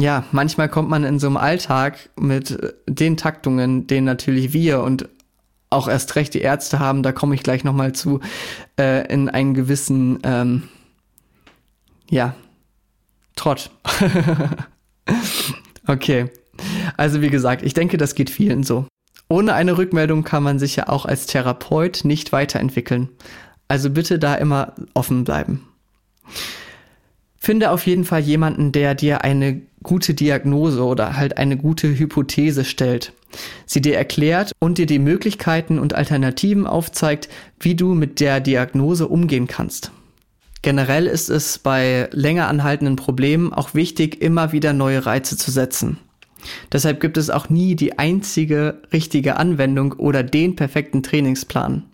ja, 0.00 0.24
manchmal 0.32 0.68
kommt 0.68 0.88
man 0.88 1.04
in 1.04 1.18
so 1.18 1.26
einem 1.26 1.36
Alltag 1.36 2.10
mit 2.18 2.58
den 2.86 3.16
Taktungen, 3.16 3.86
den 3.86 4.04
natürlich 4.04 4.52
wir 4.52 4.82
und 4.82 5.08
auch 5.70 5.88
erst 5.88 6.16
recht 6.16 6.32
die 6.32 6.40
Ärzte 6.40 6.78
haben, 6.78 7.02
da 7.02 7.12
komme 7.12 7.34
ich 7.34 7.42
gleich 7.42 7.64
nochmal 7.64 7.92
zu, 7.92 8.20
äh, 8.78 9.06
in 9.12 9.28
einen 9.28 9.52
gewissen, 9.52 10.18
ähm, 10.22 10.62
ja, 12.08 12.34
Trott. 13.38 13.70
okay. 15.86 16.30
Also 16.96 17.22
wie 17.22 17.30
gesagt, 17.30 17.62
ich 17.62 17.72
denke, 17.72 17.96
das 17.96 18.14
geht 18.14 18.30
vielen 18.30 18.64
so. 18.64 18.86
Ohne 19.28 19.54
eine 19.54 19.78
Rückmeldung 19.78 20.24
kann 20.24 20.42
man 20.42 20.58
sich 20.58 20.76
ja 20.76 20.88
auch 20.88 21.06
als 21.06 21.26
Therapeut 21.26 22.04
nicht 22.04 22.32
weiterentwickeln. 22.32 23.08
Also 23.68 23.90
bitte 23.90 24.18
da 24.18 24.34
immer 24.34 24.74
offen 24.94 25.24
bleiben. 25.24 25.68
Finde 27.36 27.70
auf 27.70 27.86
jeden 27.86 28.04
Fall 28.04 28.20
jemanden, 28.20 28.72
der 28.72 28.94
dir 28.94 29.22
eine 29.22 29.62
gute 29.82 30.14
Diagnose 30.14 30.82
oder 30.82 31.16
halt 31.16 31.38
eine 31.38 31.56
gute 31.56 31.96
Hypothese 31.96 32.64
stellt, 32.64 33.12
sie 33.66 33.80
dir 33.80 33.96
erklärt 33.96 34.52
und 34.58 34.78
dir 34.78 34.86
die 34.86 34.98
Möglichkeiten 34.98 35.78
und 35.78 35.94
Alternativen 35.94 36.66
aufzeigt, 36.66 37.28
wie 37.60 37.76
du 37.76 37.94
mit 37.94 38.18
der 38.18 38.40
Diagnose 38.40 39.06
umgehen 39.06 39.46
kannst. 39.46 39.92
Generell 40.62 41.06
ist 41.06 41.28
es 41.28 41.58
bei 41.58 42.08
länger 42.12 42.48
anhaltenden 42.48 42.96
Problemen 42.96 43.52
auch 43.52 43.74
wichtig, 43.74 44.20
immer 44.20 44.52
wieder 44.52 44.72
neue 44.72 45.06
Reize 45.06 45.36
zu 45.36 45.50
setzen. 45.50 45.98
Deshalb 46.72 47.00
gibt 47.00 47.16
es 47.16 47.30
auch 47.30 47.48
nie 47.48 47.76
die 47.76 47.98
einzige 47.98 48.82
richtige 48.92 49.36
Anwendung 49.36 49.92
oder 49.92 50.22
den 50.22 50.56
perfekten 50.56 51.02
Trainingsplan. 51.02 51.84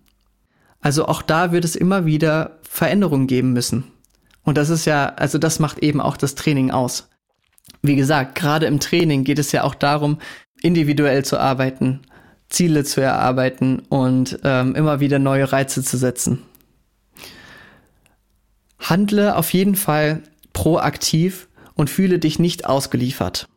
Also 0.80 1.06
auch 1.06 1.22
da 1.22 1.52
wird 1.52 1.64
es 1.64 1.76
immer 1.76 2.04
wieder 2.04 2.58
Veränderungen 2.62 3.26
geben 3.26 3.52
müssen. 3.52 3.84
Und 4.42 4.58
das 4.58 4.68
ist 4.68 4.84
ja, 4.84 5.14
also 5.16 5.38
das 5.38 5.58
macht 5.58 5.78
eben 5.78 6.00
auch 6.00 6.16
das 6.16 6.34
Training 6.34 6.70
aus. 6.70 7.08
Wie 7.82 7.96
gesagt, 7.96 8.34
gerade 8.34 8.66
im 8.66 8.80
Training 8.80 9.24
geht 9.24 9.38
es 9.38 9.52
ja 9.52 9.64
auch 9.64 9.74
darum, 9.74 10.18
individuell 10.62 11.24
zu 11.24 11.38
arbeiten, 11.38 12.00
Ziele 12.48 12.84
zu 12.84 13.00
erarbeiten 13.00 13.80
und 13.88 14.38
ähm, 14.44 14.74
immer 14.74 15.00
wieder 15.00 15.18
neue 15.18 15.50
Reize 15.52 15.82
zu 15.82 15.96
setzen. 15.96 16.42
Handle 18.84 19.36
auf 19.36 19.52
jeden 19.52 19.76
Fall 19.76 20.22
proaktiv 20.52 21.48
und 21.74 21.90
fühle 21.90 22.18
dich 22.18 22.38
nicht 22.38 22.66
ausgeliefert. 22.66 23.48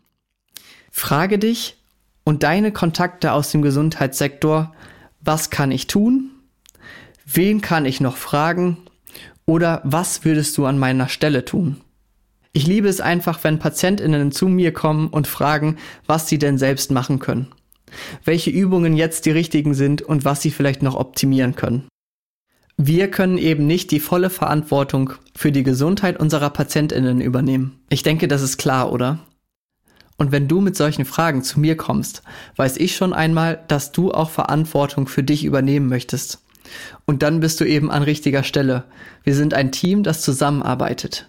Frage 0.91 1.37
dich 1.37 1.77
und 2.23 2.43
deine 2.43 2.71
Kontakte 2.71 3.33
aus 3.33 3.51
dem 3.51 3.61
Gesundheitssektor, 3.61 4.73
was 5.21 5.49
kann 5.49 5.71
ich 5.71 5.87
tun? 5.87 6.31
Wen 7.25 7.61
kann 7.61 7.85
ich 7.85 8.01
noch 8.01 8.17
fragen? 8.17 8.77
Oder 9.45 9.81
was 9.83 10.25
würdest 10.25 10.57
du 10.57 10.65
an 10.65 10.79
meiner 10.79 11.09
Stelle 11.09 11.45
tun? 11.45 11.81
Ich 12.53 12.65
liebe 12.65 12.87
es 12.87 13.01
einfach, 13.01 13.43
wenn 13.43 13.59
Patientinnen 13.59 14.31
zu 14.31 14.47
mir 14.47 14.73
kommen 14.73 15.09
und 15.09 15.27
fragen, 15.27 15.77
was 16.05 16.27
sie 16.27 16.39
denn 16.39 16.57
selbst 16.57 16.89
machen 16.91 17.19
können. 17.19 17.47
Welche 18.23 18.49
Übungen 18.49 18.95
jetzt 18.95 19.25
die 19.25 19.31
richtigen 19.31 19.73
sind 19.73 20.01
und 20.01 20.25
was 20.25 20.41
sie 20.41 20.51
vielleicht 20.51 20.81
noch 20.81 20.95
optimieren 20.95 21.55
können. 21.55 21.87
Wir 22.79 23.09
können 23.09 23.39
eben 23.39 23.65
nicht 23.65 23.89
die 23.89 23.99
volle 23.99 24.29
Verantwortung 24.29 25.13
für 25.35 25.51
die 25.51 25.63
Gesundheit 25.63 26.19
unserer 26.19 26.51
Patientinnen 26.51 27.21
übernehmen. 27.21 27.79
Ich 27.89 28.03
denke, 28.03 28.27
das 28.27 28.43
ist 28.43 28.57
klar, 28.57 28.91
oder? 28.91 29.17
Und 30.17 30.31
wenn 30.31 30.47
du 30.47 30.61
mit 30.61 30.77
solchen 30.77 31.05
Fragen 31.05 31.41
zu 31.41 31.59
mir 31.59 31.75
kommst, 31.75 32.21
weiß 32.55 32.77
ich 32.77 32.95
schon 32.95 33.13
einmal, 33.13 33.63
dass 33.67 33.91
du 33.91 34.11
auch 34.11 34.29
Verantwortung 34.29 35.07
für 35.07 35.23
dich 35.23 35.43
übernehmen 35.43 35.87
möchtest. 35.87 36.43
Und 37.05 37.23
dann 37.23 37.39
bist 37.39 37.59
du 37.61 37.65
eben 37.65 37.89
an 37.89 38.03
richtiger 38.03 38.43
Stelle. 38.43 38.83
Wir 39.23 39.33
sind 39.33 39.55
ein 39.55 39.71
Team, 39.71 40.03
das 40.03 40.21
zusammenarbeitet. 40.21 41.27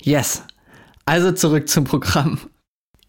Yes. 0.00 0.44
Also 1.04 1.32
zurück 1.32 1.68
zum 1.68 1.84
Programm. 1.84 2.38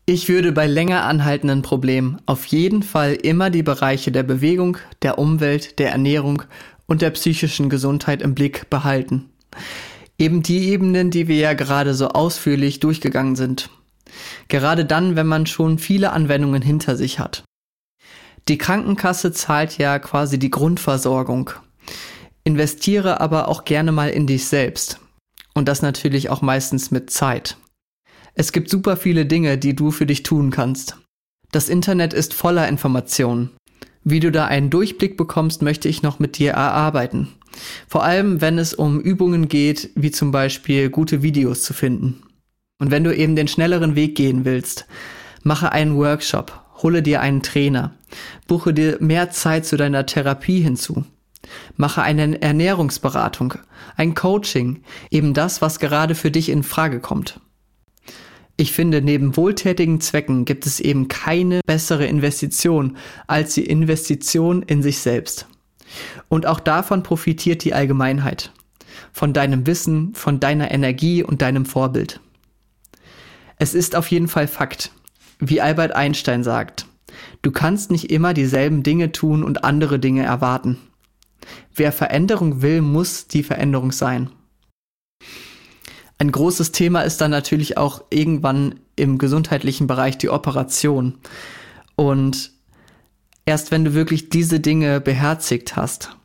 Ich 0.05 0.29
würde 0.29 0.51
bei 0.51 0.67
länger 0.67 1.03
anhaltenden 1.03 1.61
Problemen 1.61 2.21
auf 2.25 2.45
jeden 2.45 2.81
Fall 2.81 3.13
immer 3.13 3.49
die 3.49 3.63
Bereiche 3.63 4.11
der 4.11 4.23
Bewegung, 4.23 4.77
der 5.01 5.19
Umwelt, 5.19 5.79
der 5.79 5.91
Ernährung 5.91 6.43
und 6.87 7.01
der 7.01 7.11
psychischen 7.11 7.69
Gesundheit 7.69 8.21
im 8.21 8.33
Blick 8.33 8.69
behalten. 8.69 9.29
Eben 10.17 10.41
die 10.41 10.69
Ebenen, 10.69 11.11
die 11.11 11.27
wir 11.27 11.37
ja 11.37 11.53
gerade 11.53 11.93
so 11.93 12.09
ausführlich 12.09 12.79
durchgegangen 12.79 13.35
sind. 13.35 13.69
Gerade 14.47 14.85
dann, 14.85 15.15
wenn 15.15 15.27
man 15.27 15.45
schon 15.45 15.77
viele 15.77 16.11
Anwendungen 16.11 16.61
hinter 16.61 16.95
sich 16.95 17.19
hat. 17.19 17.43
Die 18.47 18.57
Krankenkasse 18.57 19.33
zahlt 19.33 19.77
ja 19.77 19.99
quasi 19.99 20.39
die 20.39 20.49
Grundversorgung. 20.49 21.51
Investiere 22.45 23.19
aber 23.19 23.49
auch 23.49 23.65
gerne 23.65 23.91
mal 23.91 24.09
in 24.09 24.25
dich 24.25 24.47
selbst. 24.47 24.99
Und 25.53 25.67
das 25.67 25.81
natürlich 25.81 26.29
auch 26.29 26.41
meistens 26.41 26.91
mit 26.91 27.09
Zeit. 27.09 27.57
Es 28.35 28.51
gibt 28.51 28.69
super 28.69 28.95
viele 28.95 29.25
Dinge, 29.25 29.57
die 29.57 29.75
du 29.75 29.91
für 29.91 30.05
dich 30.05 30.23
tun 30.23 30.49
kannst. 30.49 30.97
Das 31.51 31.69
Internet 31.69 32.13
ist 32.13 32.33
voller 32.33 32.67
Informationen. 32.67 33.56
Wie 34.09 34.21
du 34.21 34.31
da 34.31 34.45
einen 34.45 34.69
Durchblick 34.69 35.17
bekommst, 35.17 35.61
möchte 35.61 35.89
ich 35.89 36.01
noch 36.01 36.17
mit 36.17 36.37
dir 36.37 36.51
erarbeiten. 36.51 37.27
Vor 37.89 38.05
allem, 38.05 38.39
wenn 38.39 38.57
es 38.57 38.73
um 38.73 39.01
Übungen 39.01 39.49
geht, 39.49 39.89
wie 39.95 40.11
zum 40.11 40.31
Beispiel 40.31 40.89
gute 40.89 41.23
Videos 41.23 41.61
zu 41.61 41.73
finden. 41.73 42.23
Und 42.79 42.89
wenn 42.89 43.03
du 43.03 43.13
eben 43.13 43.35
den 43.35 43.49
schnelleren 43.49 43.95
Weg 43.95 44.15
gehen 44.15 44.45
willst, 44.45 44.87
mache 45.43 45.73
einen 45.73 45.97
Workshop, 45.97 46.57
hole 46.81 47.03
dir 47.03 47.19
einen 47.19 47.43
Trainer, 47.43 47.95
buche 48.47 48.73
dir 48.73 48.95
mehr 49.01 49.29
Zeit 49.31 49.65
zu 49.65 49.75
deiner 49.75 50.05
Therapie 50.05 50.61
hinzu. 50.61 51.03
Mache 51.75 52.01
eine 52.01 52.41
Ernährungsberatung, 52.41 53.55
ein 53.97 54.15
Coaching, 54.15 54.83
eben 55.11 55.33
das, 55.33 55.61
was 55.61 55.79
gerade 55.79 56.15
für 56.15 56.31
dich 56.31 56.47
in 56.47 56.63
Frage 56.63 57.01
kommt. 57.01 57.41
Ich 58.59 58.71
finde, 58.71 59.03
neben 59.03 59.37
wohltätigen 59.37 60.01
Zwecken 60.01 60.43
gibt 60.43 60.65
es 60.65 60.79
eben 60.79 61.07
keine 61.07 61.61
bessere 61.67 62.07
Investition 62.07 62.97
als 63.27 63.53
die 63.53 63.65
Investition 63.65 64.63
in 64.63 64.81
sich 64.81 64.97
selbst. 64.97 65.47
Und 66.27 66.47
auch 66.47 66.59
davon 66.59 67.03
profitiert 67.03 67.63
die 67.63 67.75
Allgemeinheit. 67.75 68.51
Von 69.13 69.31
deinem 69.31 69.67
Wissen, 69.67 70.15
von 70.15 70.39
deiner 70.39 70.71
Energie 70.71 71.23
und 71.23 71.43
deinem 71.43 71.67
Vorbild. 71.67 72.19
Es 73.59 73.75
ist 73.75 73.95
auf 73.95 74.09
jeden 74.09 74.27
Fall 74.27 74.47
Fakt, 74.47 74.91
wie 75.39 75.61
Albert 75.61 75.91
Einstein 75.91 76.43
sagt, 76.43 76.87
du 77.43 77.51
kannst 77.51 77.91
nicht 77.91 78.11
immer 78.11 78.33
dieselben 78.33 78.81
Dinge 78.81 79.11
tun 79.11 79.43
und 79.43 79.63
andere 79.63 79.99
Dinge 79.99 80.23
erwarten. 80.23 80.77
Wer 81.75 81.91
Veränderung 81.91 82.63
will, 82.63 82.81
muss 82.81 83.27
die 83.27 83.43
Veränderung 83.43 83.91
sein. 83.91 84.31
Ein 86.19 86.31
großes 86.31 86.71
Thema 86.71 87.01
ist 87.01 87.21
dann 87.21 87.31
natürlich 87.31 87.77
auch 87.77 88.03
irgendwann 88.09 88.79
im 88.95 89.17
gesundheitlichen 89.17 89.87
Bereich 89.87 90.17
die 90.17 90.29
Operation. 90.29 91.19
Und 91.95 92.51
erst 93.45 93.71
wenn 93.71 93.85
du 93.85 93.93
wirklich 93.93 94.29
diese 94.29 94.59
Dinge 94.59 94.99
beherzigt 94.99 95.75
hast, 95.75 96.15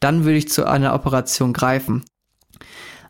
dann 0.00 0.24
würde 0.24 0.38
ich 0.38 0.48
zu 0.48 0.66
einer 0.66 0.94
Operation 0.94 1.52
greifen. 1.52 2.04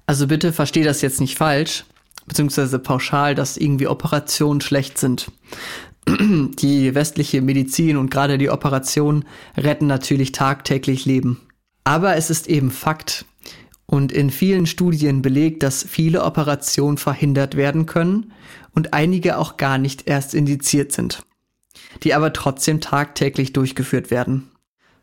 Also 0.06 0.26
bitte 0.26 0.52
versteh 0.52 0.82
das 0.82 1.02
jetzt 1.02 1.20
nicht 1.20 1.36
falsch, 1.36 1.84
beziehungsweise 2.26 2.78
pauschal, 2.78 3.34
dass 3.34 3.56
irgendwie 3.56 3.86
Operationen 3.86 4.60
schlecht 4.60 4.98
sind. 4.98 5.30
Die 6.08 6.94
westliche 6.94 7.42
Medizin 7.42 7.96
und 7.96 8.10
gerade 8.10 8.38
die 8.38 8.50
Operationen 8.50 9.24
retten 9.56 9.86
natürlich 9.86 10.32
tagtäglich 10.32 11.04
Leben. 11.04 11.40
Aber 11.84 12.16
es 12.16 12.30
ist 12.30 12.48
eben 12.48 12.70
Fakt, 12.70 13.24
und 13.90 14.12
in 14.12 14.30
vielen 14.30 14.66
Studien 14.66 15.20
belegt, 15.20 15.64
dass 15.64 15.82
viele 15.82 16.22
Operationen 16.22 16.96
verhindert 16.96 17.56
werden 17.56 17.86
können 17.86 18.30
und 18.72 18.94
einige 18.94 19.36
auch 19.36 19.56
gar 19.56 19.78
nicht 19.78 20.06
erst 20.06 20.32
indiziert 20.32 20.92
sind, 20.92 21.24
die 22.04 22.14
aber 22.14 22.32
trotzdem 22.32 22.80
tagtäglich 22.80 23.52
durchgeführt 23.52 24.12
werden. 24.12 24.52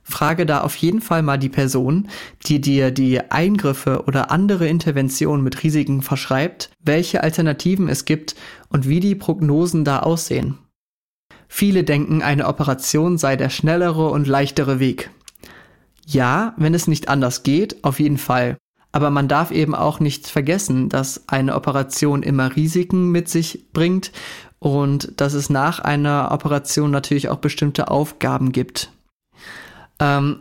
frage 0.04 0.46
da 0.46 0.62
auf 0.62 0.74
jeden 0.78 1.02
Fall 1.02 1.22
mal 1.22 1.38
die 1.38 1.50
Person, 1.50 2.08
die 2.46 2.62
dir 2.62 2.92
die 2.92 3.20
Eingriffe 3.30 4.06
oder 4.08 4.32
andere 4.32 4.70
Interventionen 4.70 5.44
mit 5.44 5.66
Risiken 5.66 6.02
verschreibt, 6.02 6.70
welche 6.80 7.24
Alternativen 7.24 7.90
es 7.90 8.06
gibt 8.06 8.36
und 8.70 8.88
wie 8.88 9.02
die 9.02 9.16
Prognosen 9.16 9.84
da 9.84 10.00
aussehen. 10.00 10.60
Viele 11.50 11.84
denken, 11.84 12.22
eine 12.22 12.48
Operation 12.48 13.18
sei 13.18 13.36
der 13.36 13.50
schnellere 13.50 14.10
und 14.12 14.28
leichtere 14.28 14.80
Weg. 14.80 15.10
Ja, 16.06 16.54
wenn 16.56 16.74
es 16.74 16.88
nicht 16.88 17.10
anders 17.10 17.44
geht, 17.44 17.84
auf 17.84 18.00
jeden 18.00 18.18
Fall. 18.18 18.58
Aber 18.98 19.12
man 19.12 19.28
darf 19.28 19.52
eben 19.52 19.76
auch 19.76 20.00
nicht 20.00 20.26
vergessen, 20.26 20.90
dass 20.90 21.30
eine 21.30 21.54
Operation 21.54 22.24
immer 22.24 22.56
Risiken 22.56 23.12
mit 23.12 23.30
sich 23.30 23.66
bringt 23.72 24.12
und 24.58 25.22
dass 25.22 25.36
es 25.36 25.52
nach 25.52 25.78
einer 25.78 26.32
Operation 26.32 26.90
natürlich 26.90 27.30
auch 27.30 27.38
bestimmte 27.38 27.92
Aufgaben 27.92 28.52
gibt. 28.52 28.92
Ähm, 30.00 30.40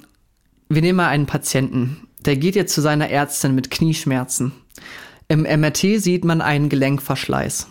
wir 0.71 0.81
nehmen 0.81 0.97
mal 0.97 1.09
einen 1.09 1.27
Patienten, 1.27 2.09
der 2.21 2.37
geht 2.37 2.57
jetzt 2.57 2.73
zu 2.73 2.81
seiner 2.81 3.11
Ärztin 3.11 3.55
mit 3.55 3.71
Knieschmerzen. 3.71 4.53
Im 5.29 5.43
MRT 5.43 6.01
sieht 6.01 6.25
man 6.25 6.41
einen 6.41 6.71
Gelenkverschleiß. 6.71 7.67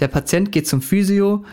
Der 0.00 0.08
Patient 0.08 0.50
geht 0.50 0.66
zum 0.66 0.80
Physio 0.80 1.44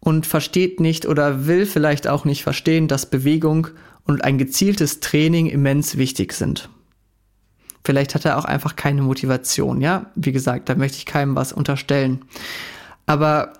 und 0.00 0.24
versteht 0.24 0.80
nicht 0.80 1.04
oder 1.04 1.46
will 1.46 1.66
vielleicht 1.66 2.08
auch 2.08 2.24
nicht 2.24 2.44
verstehen, 2.44 2.88
dass 2.88 3.10
Bewegung 3.10 3.66
und 4.04 4.24
ein 4.24 4.38
gezieltes 4.38 5.00
Training 5.00 5.50
immens 5.50 5.98
wichtig 5.98 6.32
sind. 6.32 6.70
Vielleicht 7.84 8.14
hat 8.14 8.24
er 8.24 8.38
auch 8.38 8.44
einfach 8.44 8.76
keine 8.76 9.02
Motivation, 9.02 9.80
ja? 9.80 10.06
Wie 10.14 10.32
gesagt, 10.32 10.68
da 10.68 10.74
möchte 10.74 10.98
ich 10.98 11.06
keinem 11.06 11.34
was 11.34 11.52
unterstellen. 11.52 12.24
Aber 13.06 13.54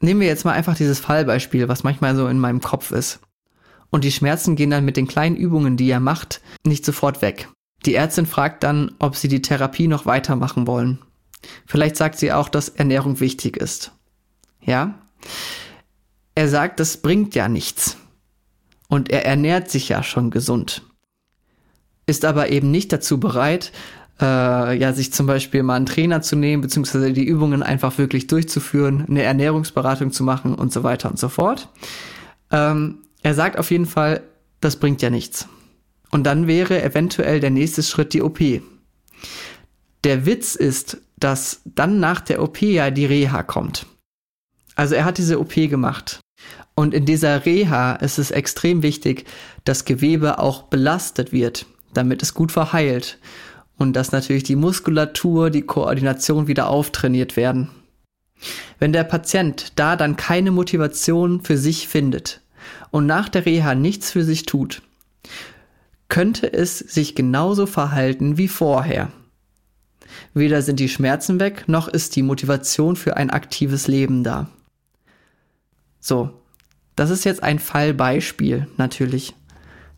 nehmen 0.00 0.20
wir 0.20 0.28
jetzt 0.28 0.44
mal 0.44 0.52
einfach 0.52 0.76
dieses 0.76 1.00
Fallbeispiel, 1.00 1.68
was 1.68 1.82
manchmal 1.82 2.14
so 2.14 2.28
in 2.28 2.38
meinem 2.38 2.60
Kopf 2.60 2.92
ist. 2.92 3.20
Und 3.90 4.04
die 4.04 4.12
Schmerzen 4.12 4.56
gehen 4.56 4.70
dann 4.70 4.84
mit 4.84 4.96
den 4.96 5.08
kleinen 5.08 5.36
Übungen, 5.36 5.76
die 5.76 5.90
er 5.90 6.00
macht, 6.00 6.40
nicht 6.64 6.84
sofort 6.84 7.20
weg. 7.20 7.48
Die 7.84 7.94
Ärztin 7.94 8.26
fragt 8.26 8.62
dann, 8.62 8.94
ob 8.98 9.16
sie 9.16 9.28
die 9.28 9.42
Therapie 9.42 9.88
noch 9.88 10.06
weitermachen 10.06 10.66
wollen. 10.66 11.00
Vielleicht 11.66 11.96
sagt 11.96 12.18
sie 12.18 12.32
auch, 12.32 12.48
dass 12.48 12.68
Ernährung 12.68 13.20
wichtig 13.20 13.56
ist. 13.56 13.92
Ja? 14.60 14.94
Er 16.34 16.48
sagt, 16.48 16.80
das 16.80 16.96
bringt 16.96 17.34
ja 17.34 17.48
nichts. 17.48 17.96
Und 18.88 19.10
er 19.10 19.26
ernährt 19.26 19.70
sich 19.70 19.88
ja 19.88 20.02
schon 20.02 20.30
gesund. 20.30 20.82
Ist 22.06 22.24
aber 22.24 22.50
eben 22.50 22.70
nicht 22.70 22.92
dazu 22.92 23.20
bereit, 23.20 23.72
äh, 24.20 24.78
ja, 24.78 24.92
sich 24.92 25.12
zum 25.12 25.26
Beispiel 25.26 25.62
mal 25.62 25.76
einen 25.76 25.86
Trainer 25.86 26.22
zu 26.22 26.36
nehmen, 26.36 26.62
beziehungsweise 26.62 27.12
die 27.12 27.24
Übungen 27.24 27.62
einfach 27.62 27.98
wirklich 27.98 28.26
durchzuführen, 28.26 29.06
eine 29.08 29.22
Ernährungsberatung 29.22 30.12
zu 30.12 30.24
machen 30.24 30.54
und 30.54 30.72
so 30.72 30.82
weiter 30.82 31.10
und 31.10 31.18
so 31.18 31.28
fort. 31.28 31.68
Ähm, 32.50 32.98
er 33.22 33.34
sagt 33.34 33.58
auf 33.58 33.70
jeden 33.70 33.86
Fall, 33.86 34.22
das 34.60 34.76
bringt 34.76 35.02
ja 35.02 35.10
nichts. 35.10 35.48
Und 36.10 36.24
dann 36.24 36.46
wäre 36.46 36.82
eventuell 36.82 37.40
der 37.40 37.50
nächste 37.50 37.82
Schritt 37.82 38.12
die 38.12 38.22
OP. 38.22 38.38
Der 40.04 40.26
Witz 40.26 40.54
ist, 40.56 40.98
dass 41.18 41.62
dann 41.64 42.00
nach 42.00 42.20
der 42.20 42.42
OP 42.42 42.60
ja 42.62 42.90
die 42.90 43.06
Reha 43.06 43.42
kommt. 43.42 43.86
Also 44.74 44.94
er 44.94 45.04
hat 45.04 45.18
diese 45.18 45.40
OP 45.40 45.54
gemacht. 45.54 46.20
Und 46.74 46.94
in 46.94 47.04
dieser 47.04 47.44
Reha 47.44 47.94
ist 47.96 48.18
es 48.18 48.30
extrem 48.30 48.82
wichtig, 48.82 49.26
dass 49.64 49.84
Gewebe 49.84 50.38
auch 50.38 50.64
belastet 50.64 51.32
wird, 51.32 51.66
damit 51.94 52.22
es 52.22 52.34
gut 52.34 52.52
verheilt 52.52 53.18
und 53.76 53.94
dass 53.94 54.12
natürlich 54.12 54.44
die 54.44 54.56
Muskulatur, 54.56 55.50
die 55.50 55.62
Koordination 55.62 56.46
wieder 56.46 56.68
auftrainiert 56.68 57.36
werden. 57.36 57.68
Wenn 58.78 58.92
der 58.92 59.04
Patient 59.04 59.72
da 59.76 59.96
dann 59.96 60.16
keine 60.16 60.50
Motivation 60.50 61.42
für 61.42 61.56
sich 61.56 61.88
findet 61.88 62.40
und 62.90 63.06
nach 63.06 63.28
der 63.28 63.46
Reha 63.46 63.74
nichts 63.74 64.10
für 64.10 64.24
sich 64.24 64.44
tut, 64.44 64.82
könnte 66.08 66.52
es 66.52 66.78
sich 66.78 67.14
genauso 67.14 67.66
verhalten 67.66 68.36
wie 68.36 68.48
vorher. 68.48 69.10
Weder 70.34 70.62
sind 70.62 70.80
die 70.80 70.88
Schmerzen 70.88 71.40
weg, 71.40 71.64
noch 71.68 71.88
ist 71.88 72.16
die 72.16 72.22
Motivation 72.22 72.96
für 72.96 73.16
ein 73.16 73.30
aktives 73.30 73.86
Leben 73.86 74.24
da. 74.24 74.48
So, 76.00 76.30
das 76.96 77.10
ist 77.10 77.24
jetzt 77.24 77.42
ein 77.42 77.58
Fallbeispiel 77.58 78.66
natürlich. 78.76 79.34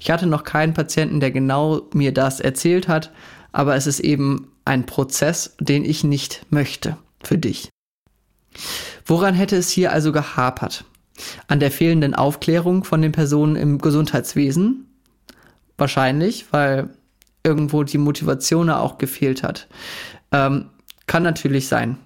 Ich 0.05 0.11
hatte 0.11 0.27
noch 0.27 0.45
keinen 0.45 0.75
Patienten, 0.75 1.19
der 1.19 1.31
genau 1.31 1.89
mir 1.95 2.13
das 2.13 2.39
erzählt 2.39 2.89
hat, 2.89 3.11
aber 3.53 3.75
es 3.75 3.87
ist 3.87 4.01
eben 4.01 4.53
ein 4.67 4.85
Prozess, 4.85 5.57
den 5.61 5.83
ich 5.83 6.05
nicht 6.05 6.45
möchte 6.51 6.99
für 7.23 7.39
dich. 7.39 7.71
Woran 9.07 9.33
hätte 9.33 9.57
es 9.57 9.71
hier 9.71 9.93
also 9.93 10.13
gehapert? 10.13 10.85
An 11.49 11.59
der 11.59 11.71
fehlenden 11.71 12.15
Aufklärung 12.15 12.85
von 12.85 13.01
den 13.01 13.13
Personen 13.13 13.57
im 13.57 13.79
Gesundheitswesen? 13.79 14.91
Wahrscheinlich, 15.79 16.53
weil 16.53 16.91
irgendwo 17.43 17.83
die 17.83 17.97
Motivation 17.97 18.69
auch 18.69 18.99
gefehlt 18.99 19.43
hat. 19.43 19.69
Ähm, 20.33 20.69
kann 21.07 21.23
natürlich 21.23 21.67
sein. 21.67 21.97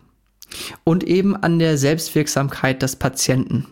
Und 0.85 1.03
eben 1.03 1.35
an 1.35 1.59
der 1.59 1.77
Selbstwirksamkeit 1.77 2.81
des 2.81 2.95
Patienten 2.95 3.67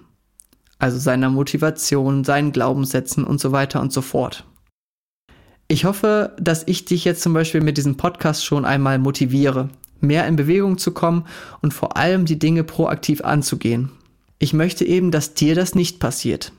also 0.78 0.98
seiner 0.98 1.30
Motivation, 1.30 2.24
seinen 2.24 2.52
Glaubenssätzen 2.52 3.24
und 3.24 3.40
so 3.40 3.52
weiter 3.52 3.80
und 3.80 3.92
so 3.92 4.02
fort. 4.02 4.44
Ich 5.68 5.84
hoffe, 5.84 6.36
dass 6.38 6.62
ich 6.66 6.84
dich 6.84 7.04
jetzt 7.04 7.22
zum 7.22 7.32
Beispiel 7.32 7.60
mit 7.60 7.76
diesem 7.76 7.96
Podcast 7.96 8.44
schon 8.44 8.64
einmal 8.64 8.98
motiviere, 8.98 9.68
mehr 10.00 10.26
in 10.26 10.36
Bewegung 10.36 10.78
zu 10.78 10.92
kommen 10.92 11.24
und 11.60 11.74
vor 11.74 11.96
allem 11.96 12.24
die 12.24 12.38
Dinge 12.38 12.62
proaktiv 12.62 13.22
anzugehen. 13.22 13.90
Ich 14.38 14.52
möchte 14.52 14.84
eben, 14.84 15.10
dass 15.10 15.34
dir 15.34 15.54
das 15.54 15.74
nicht 15.74 15.98
passiert. 15.98 16.52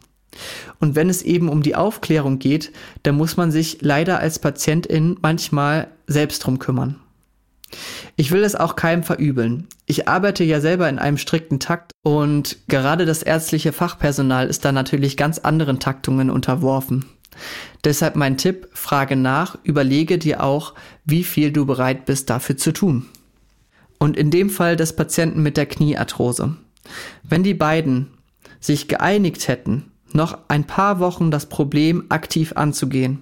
Und 0.80 0.96
wenn 0.96 1.10
es 1.10 1.22
eben 1.22 1.48
um 1.48 1.64
die 1.64 1.76
Aufklärung 1.76 2.40
geht, 2.40 2.72
dann 3.04 3.16
muss 3.16 3.38
man 3.38 3.52
sich 3.52 3.78
leider 3.82 4.20
als 4.20 4.40
Patientin 4.40 5.18
manchmal 5.22 5.88
selbst 6.08 6.40
drum 6.40 6.60
kümmern. 6.60 7.00
Ich 8.16 8.32
will 8.32 8.44
es 8.44 8.56
auch 8.56 8.76
keinem 8.76 9.04
verübeln. 9.04 9.68
Ich 9.86 10.08
arbeite 10.08 10.44
ja 10.44 10.62
selber 10.62 10.90
in 10.90 11.00
einem 11.00 11.18
strikten 11.18 11.60
Takt 11.60 11.92
und 12.04 12.58
gerade 12.68 13.06
das 13.06 13.24
ärztliche 13.24 13.74
Fachpersonal 13.74 14.48
ist 14.48 14.66
da 14.66 14.72
natürlich 14.72 15.18
ganz 15.18 15.40
anderen 15.40 15.80
Taktungen 15.80 16.30
unterworfen. 16.30 17.06
Deshalb 17.84 18.16
mein 18.16 18.38
Tipp, 18.38 18.70
frage 18.74 19.16
nach, 19.16 19.58
überlege 19.64 20.18
dir 20.18 20.44
auch, 20.44 20.74
wie 21.06 21.24
viel 21.24 21.52
du 21.52 21.66
bereit 21.66 22.06
bist 22.06 22.30
dafür 22.30 22.58
zu 22.58 22.72
tun. 22.72 23.06
Und 24.00 24.18
in 24.18 24.32
dem 24.32 24.50
Fall 24.50 24.76
des 24.76 24.96
Patienten 24.96 25.42
mit 25.42 25.58
der 25.58 25.66
Kniearthrose. 25.66 26.56
Wenn 27.24 27.44
die 27.44 27.54
beiden 27.54 28.08
sich 28.60 28.88
geeinigt 28.88 29.48
hätten, 29.48 29.92
noch 30.14 30.38
ein 30.48 30.66
paar 30.66 31.00
Wochen 31.00 31.32
das 31.32 31.48
Problem 31.48 32.06
aktiv 32.10 32.54
anzugehen 32.56 33.20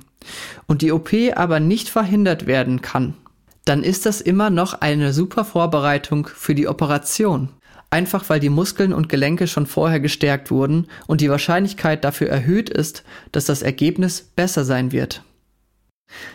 und 0.68 0.82
die 0.82 0.92
OP 0.92 1.12
aber 1.36 1.60
nicht 1.60 1.90
verhindert 1.90 2.48
werden 2.48 2.82
kann, 2.82 3.16
dann 3.65 3.84
ist 3.84 4.06
das 4.06 4.21
immer 4.21 4.49
noch 4.49 4.75
eine 4.75 5.12
super 5.12 5.43
Vorbereitung 5.43 6.28
für 6.28 6.56
die 6.56 6.67
Operation. 6.67 7.49
Einfach 7.89 8.30
weil 8.30 8.39
die 8.39 8.49
Muskeln 8.49 8.93
und 8.93 9.10
Gelenke 9.10 9.47
schon 9.47 9.65
vorher 9.65 9.99
gestärkt 9.99 10.51
wurden 10.51 10.88
und 11.08 11.21
die 11.21 11.30
Wahrscheinlichkeit 11.30 12.04
dafür 12.04 12.30
erhöht 12.30 12.69
ist, 12.69 13.04
dass 13.32 13.45
das 13.45 13.62
Ergebnis 13.62 14.21
besser 14.36 14.65
sein 14.65 14.91
wird. 14.91 15.23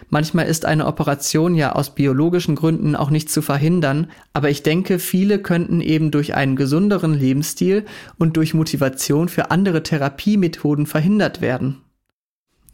Manchmal 0.08 0.46
ist 0.46 0.64
eine 0.64 0.86
Operation 0.86 1.54
ja 1.54 1.72
aus 1.72 1.94
biologischen 1.94 2.56
Gründen 2.56 2.96
auch 2.96 3.10
nicht 3.10 3.30
zu 3.30 3.40
verhindern, 3.40 4.10
aber 4.32 4.50
ich 4.50 4.62
denke, 4.62 4.98
viele 4.98 5.38
könnten 5.38 5.80
eben 5.80 6.10
durch 6.10 6.34
einen 6.34 6.56
gesünderen 6.56 7.14
Lebensstil 7.14 7.84
und 8.18 8.36
durch 8.36 8.52
Motivation 8.52 9.28
für 9.28 9.50
andere 9.50 9.82
Therapiemethoden 9.82 10.86
verhindert 10.86 11.40
werden. 11.40 11.82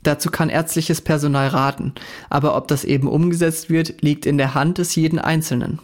Dazu 0.06 0.30
kann 0.30 0.50
ärztliches 0.50 1.00
Personal 1.00 1.48
raten, 1.48 1.92
aber 2.30 2.56
ob 2.56 2.68
das 2.68 2.84
eben 2.84 3.08
umgesetzt 3.08 3.70
wird, 3.70 4.02
liegt 4.02 4.24
in 4.24 4.38
der 4.38 4.54
Hand 4.54 4.78
des 4.78 4.94
jeden 4.94 5.18
Einzelnen. 5.18 5.80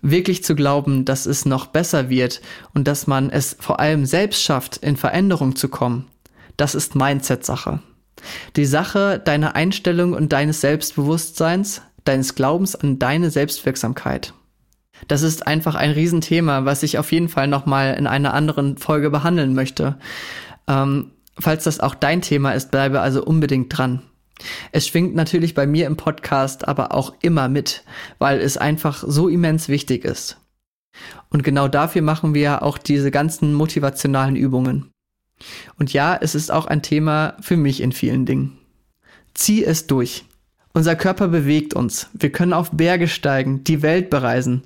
Wirklich 0.00 0.42
zu 0.42 0.54
glauben, 0.54 1.04
dass 1.04 1.26
es 1.26 1.44
noch 1.44 1.66
besser 1.66 2.08
wird 2.08 2.40
und 2.72 2.88
dass 2.88 3.06
man 3.06 3.28
es 3.28 3.54
vor 3.60 3.78
allem 3.78 4.06
selbst 4.06 4.42
schafft, 4.42 4.78
in 4.78 4.96
Veränderung 4.96 5.56
zu 5.56 5.68
kommen, 5.68 6.06
das 6.56 6.74
ist 6.74 6.94
Mindset-Sache. 6.94 7.80
Die 8.56 8.64
Sache 8.64 9.20
deiner 9.22 9.54
Einstellung 9.56 10.14
und 10.14 10.32
deines 10.32 10.62
Selbstbewusstseins, 10.62 11.82
deines 12.04 12.34
Glaubens 12.34 12.74
an 12.74 12.98
deine 12.98 13.30
Selbstwirksamkeit. 13.30 14.32
Das 15.06 15.20
ist 15.20 15.46
einfach 15.46 15.74
ein 15.74 15.90
Riesenthema, 15.90 16.64
was 16.64 16.82
ich 16.82 16.96
auf 16.96 17.12
jeden 17.12 17.28
Fall 17.28 17.46
nochmal 17.46 17.94
in 17.94 18.06
einer 18.06 18.32
anderen 18.32 18.78
Folge 18.78 19.10
behandeln 19.10 19.54
möchte. 19.54 19.98
Ähm, 20.66 21.10
Falls 21.40 21.64
das 21.64 21.80
auch 21.80 21.94
dein 21.94 22.22
Thema 22.22 22.52
ist, 22.52 22.70
bleibe 22.70 23.00
also 23.00 23.24
unbedingt 23.24 23.76
dran. 23.76 24.02
Es 24.72 24.86
schwingt 24.86 25.14
natürlich 25.14 25.54
bei 25.54 25.66
mir 25.66 25.86
im 25.86 25.96
Podcast 25.96 26.66
aber 26.66 26.94
auch 26.94 27.14
immer 27.22 27.48
mit, 27.48 27.84
weil 28.18 28.40
es 28.40 28.56
einfach 28.56 29.04
so 29.06 29.28
immens 29.28 29.68
wichtig 29.68 30.04
ist. 30.04 30.38
Und 31.30 31.42
genau 31.42 31.68
dafür 31.68 32.02
machen 32.02 32.34
wir 32.34 32.62
auch 32.62 32.78
diese 32.78 33.10
ganzen 33.10 33.54
motivationalen 33.54 34.36
Übungen. 34.36 34.90
Und 35.78 35.92
ja, 35.92 36.18
es 36.20 36.34
ist 36.34 36.50
auch 36.50 36.66
ein 36.66 36.82
Thema 36.82 37.36
für 37.40 37.56
mich 37.56 37.80
in 37.80 37.92
vielen 37.92 38.26
Dingen. 38.26 38.58
Zieh 39.34 39.64
es 39.64 39.86
durch. 39.86 40.24
Unser 40.72 40.94
Körper 40.94 41.28
bewegt 41.28 41.74
uns. 41.74 42.08
Wir 42.12 42.30
können 42.30 42.52
auf 42.52 42.70
Berge 42.72 43.08
steigen, 43.08 43.64
die 43.64 43.82
Welt 43.82 44.10
bereisen. 44.10 44.62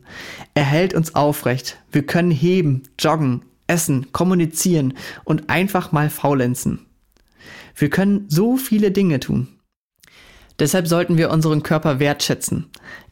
Er 0.54 0.64
hält 0.64 0.92
uns 0.94 1.14
aufrecht. 1.14 1.78
Wir 1.92 2.04
können 2.04 2.30
heben, 2.30 2.82
joggen, 2.98 3.42
essen, 3.66 4.12
kommunizieren 4.12 4.94
und 5.24 5.50
einfach 5.50 5.92
mal 5.92 6.10
faulenzen. 6.10 6.86
Wir 7.76 7.90
können 7.90 8.26
so 8.28 8.56
viele 8.56 8.90
Dinge 8.90 9.20
tun. 9.20 9.48
Deshalb 10.58 10.86
sollten 10.86 11.16
wir 11.16 11.30
unseren 11.30 11.62
Körper 11.62 11.98
wertschätzen, 11.98 12.66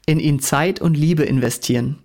in 0.07 0.21
ihn 0.21 0.39
Zeit 0.41 0.81
und 0.81 0.97
Liebe 0.97 1.25
investieren, 1.25 1.99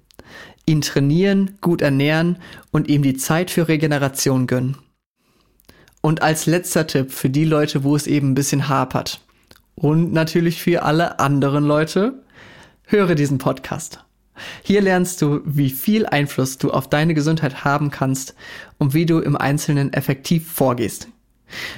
ihn 0.66 0.82
trainieren, 0.82 1.58
gut 1.62 1.82
ernähren 1.82 2.38
und 2.72 2.88
ihm 2.88 3.04
die 3.04 3.18
Zeit 3.18 3.52
für 3.52 3.68
Regeneration 3.68 4.48
gönnen. 4.48 4.78
Und 6.02 6.22
als 6.22 6.46
letzter 6.46 6.88
Tipp 6.88 7.12
für 7.12 7.30
die 7.30 7.46
Leute, 7.46 7.84
wo 7.84 7.96
es 7.96 8.08
eben 8.08 8.32
ein 8.32 8.36
bisschen 8.36 8.68
hapert 8.70 9.22
und 9.76 10.12
natürlich 10.14 10.62
für 10.62 10.84
alle 10.84 11.20
anderen 11.20 11.64
Leute, 11.64 12.24
höre 12.86 13.14
diesen 13.14 13.38
Podcast. 13.38 14.07
Hier 14.64 14.82
lernst 14.82 15.22
du, 15.22 15.42
wie 15.46 15.70
viel 15.70 16.06
Einfluss 16.06 16.58
du 16.58 16.72
auf 16.72 16.90
deine 16.90 17.14
Gesundheit 17.14 17.64
haben 17.64 17.92
kannst 17.92 18.36
und 18.78 18.94
wie 18.94 19.06
du 19.06 19.20
im 19.20 19.36
Einzelnen 19.36 19.94
effektiv 19.94 20.52
vorgehst. 20.52 21.08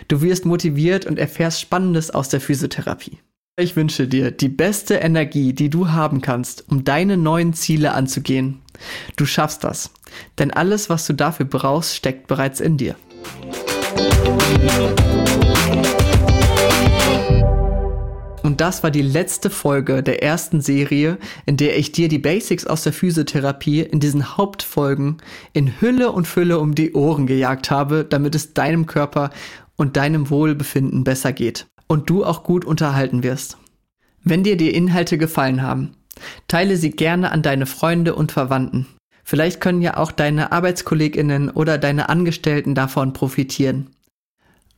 Du 0.07 0.21
wirst 0.21 0.45
motiviert 0.45 1.05
und 1.05 1.19
erfährst 1.19 1.61
Spannendes 1.61 2.11
aus 2.11 2.29
der 2.29 2.41
Physiotherapie. 2.41 3.19
Ich 3.59 3.75
wünsche 3.75 4.07
dir 4.07 4.31
die 4.31 4.47
beste 4.47 4.95
Energie, 4.95 5.51
die 5.51 5.69
du 5.69 5.89
haben 5.89 6.21
kannst, 6.21 6.63
um 6.69 6.85
deine 6.85 7.17
neuen 7.17 7.53
Ziele 7.53 7.93
anzugehen. 7.93 8.61
Du 9.17 9.25
schaffst 9.25 9.65
das, 9.65 9.91
denn 10.37 10.51
alles, 10.51 10.89
was 10.89 11.05
du 11.05 11.13
dafür 11.13 11.45
brauchst, 11.45 11.95
steckt 11.95 12.27
bereits 12.27 12.61
in 12.61 12.77
dir. 12.77 12.95
Das 18.59 18.83
war 18.83 18.91
die 18.91 19.01
letzte 19.01 19.49
Folge 19.49 20.03
der 20.03 20.21
ersten 20.21 20.59
Serie, 20.59 21.17
in 21.45 21.55
der 21.55 21.79
ich 21.79 21.93
dir 21.93 22.09
die 22.09 22.19
Basics 22.19 22.67
aus 22.67 22.83
der 22.83 22.91
Physiotherapie 22.91 23.79
in 23.79 24.01
diesen 24.01 24.35
Hauptfolgen 24.35 25.15
in 25.53 25.79
Hülle 25.79 26.11
und 26.11 26.27
Fülle 26.27 26.59
um 26.59 26.75
die 26.75 26.91
Ohren 26.91 27.25
gejagt 27.25 27.71
habe, 27.71 28.03
damit 28.03 28.35
es 28.35 28.53
deinem 28.53 28.85
Körper 28.85 29.29
und 29.77 29.95
deinem 29.95 30.29
Wohlbefinden 30.29 31.05
besser 31.05 31.31
geht 31.31 31.67
und 31.87 32.09
du 32.09 32.25
auch 32.25 32.43
gut 32.43 32.65
unterhalten 32.65 33.23
wirst. 33.23 33.57
Wenn 34.25 34.43
dir 34.43 34.57
die 34.57 34.71
Inhalte 34.75 35.17
gefallen 35.17 35.61
haben, 35.61 35.95
teile 36.49 36.75
sie 36.75 36.91
gerne 36.91 37.31
an 37.31 37.41
deine 37.41 37.65
Freunde 37.65 38.13
und 38.13 38.33
Verwandten. 38.33 38.87
Vielleicht 39.23 39.61
können 39.61 39.81
ja 39.81 39.95
auch 39.95 40.11
deine 40.11 40.51
Arbeitskolleginnen 40.51 41.49
oder 41.49 41.77
deine 41.77 42.09
Angestellten 42.09 42.75
davon 42.75 43.13
profitieren. 43.13 43.91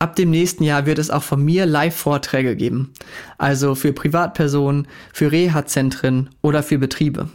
Ab 0.02 0.16
dem 0.16 0.30
nächsten 0.30 0.64
Jahr 0.64 0.84
wird 0.84 0.98
es 0.98 1.10
auch 1.10 1.22
von 1.22 1.44
mir 1.44 1.64
Live-Vorträge 1.64 2.56
geben, 2.56 2.92
also 3.38 3.76
für 3.76 3.92
Privatpersonen, 3.92 4.88
für 5.12 5.30
Reha-Zentren 5.30 6.30
oder 6.40 6.64
für 6.64 6.78
Betriebe. 6.78 7.28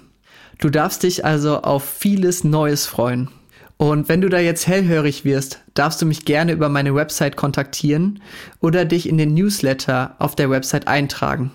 Du 0.59 0.69
darfst 0.69 1.03
dich 1.03 1.23
also 1.23 1.61
auf 1.61 1.85
vieles 1.85 2.43
Neues 2.43 2.85
freuen. 2.85 3.29
Und 3.77 4.09
wenn 4.09 4.19
du 4.19 4.27
da 4.27 4.39
jetzt 4.39 4.67
hellhörig 4.67 5.23
wirst, 5.23 5.63
darfst 5.75 6.01
du 6.01 6.05
mich 6.05 6.25
gerne 6.25 6.51
über 6.51 6.67
meine 6.67 6.93
Website 6.93 7.37
kontaktieren 7.37 8.21
oder 8.59 8.83
dich 8.83 9.07
in 9.07 9.17
den 9.17 9.33
Newsletter 9.33 10.17
auf 10.19 10.35
der 10.35 10.49
Website 10.49 10.89
eintragen. 10.89 11.51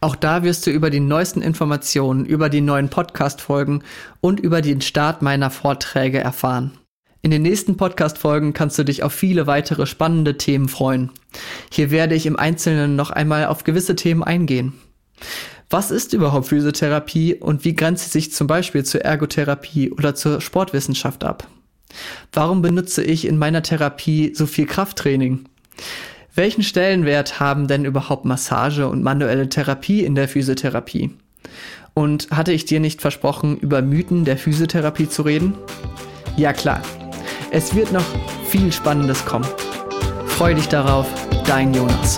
Auch 0.04 0.16
da 0.16 0.42
wirst 0.42 0.66
du 0.66 0.72
über 0.72 0.90
die 0.90 1.00
neuesten 1.00 1.44
Informationen, 1.44 2.26
über 2.26 2.50
die 2.50 2.62
neuen 2.62 2.90
Podcast-Folgen 2.90 3.84
und 4.20 4.40
über 4.40 4.64
den 4.64 4.82
Start 4.82 5.22
meiner 5.22 5.52
Vorträge 5.52 6.18
erfahren. 6.18 6.72
In 7.22 7.30
den 7.30 7.44
nächsten 7.44 7.78
Podcast-Folgen 7.78 8.54
kannst 8.54 8.80
du 8.80 8.84
dich 8.84 9.04
auf 9.04 9.14
viele 9.14 9.46
weitere 9.46 9.86
spannende 9.86 10.38
Themen 10.38 10.70
freuen. 10.70 11.12
Hier 11.72 11.92
werde 11.92 12.16
ich 12.16 12.26
im 12.26 12.36
Einzelnen 12.36 12.96
noch 12.96 13.12
einmal 13.12 13.46
auf 13.46 13.64
gewisse 13.64 13.96
Themen 13.96 14.24
eingehen. 14.24 14.74
Was 15.70 15.92
ist 15.92 16.14
überhaupt 16.14 16.48
Physiotherapie 16.48 17.36
und 17.36 17.64
wie 17.64 17.76
grenzt 17.76 18.06
sie 18.06 18.10
sich 18.10 18.34
zum 18.34 18.48
Beispiel 18.48 18.84
zur 18.84 19.02
Ergotherapie 19.02 19.92
oder 19.92 20.16
zur 20.16 20.42
Sportwissenschaft 20.42 21.24
ab? 21.24 21.48
Warum 22.34 22.64
benutze 22.64 23.04
ich 23.04 23.28
in 23.28 23.38
meiner 23.38 23.62
Therapie 23.62 24.34
so 24.34 24.48
viel 24.48 24.66
Krafttraining? 24.66 25.46
Welchen 26.34 26.63
Stellenwert 26.63 27.41
haben 27.41 27.67
denn 27.67 27.84
überhaupt 27.84 28.24
Massage 28.24 28.88
und 28.88 29.04
manuelle 29.04 29.50
Therapie 29.50 30.06
in 30.06 30.15
der 30.15 30.30
Physiotherapie? 30.30 31.12
Und 31.94 32.30
hatte 32.32 32.54
ich 32.54 32.63
dir 32.63 32.80
nicht 32.80 33.02
versprochen, 33.02 33.58
über 33.58 33.82
Mythen 33.82 34.24
der 34.24 34.38
Physiotherapie 34.38 35.10
zu 35.10 35.24
reden? 35.24 35.56
Ja 36.38 36.54
klar, 36.54 36.82
es 37.52 37.76
wird 37.76 37.91
noch 37.91 38.06
viel 38.46 38.72
Spannendes 38.72 39.26
kommen. 39.26 39.48
Freu 40.26 40.54
dich 40.54 40.70
darauf, 40.70 41.06
dein 41.46 41.74
Jonas. 41.74 42.17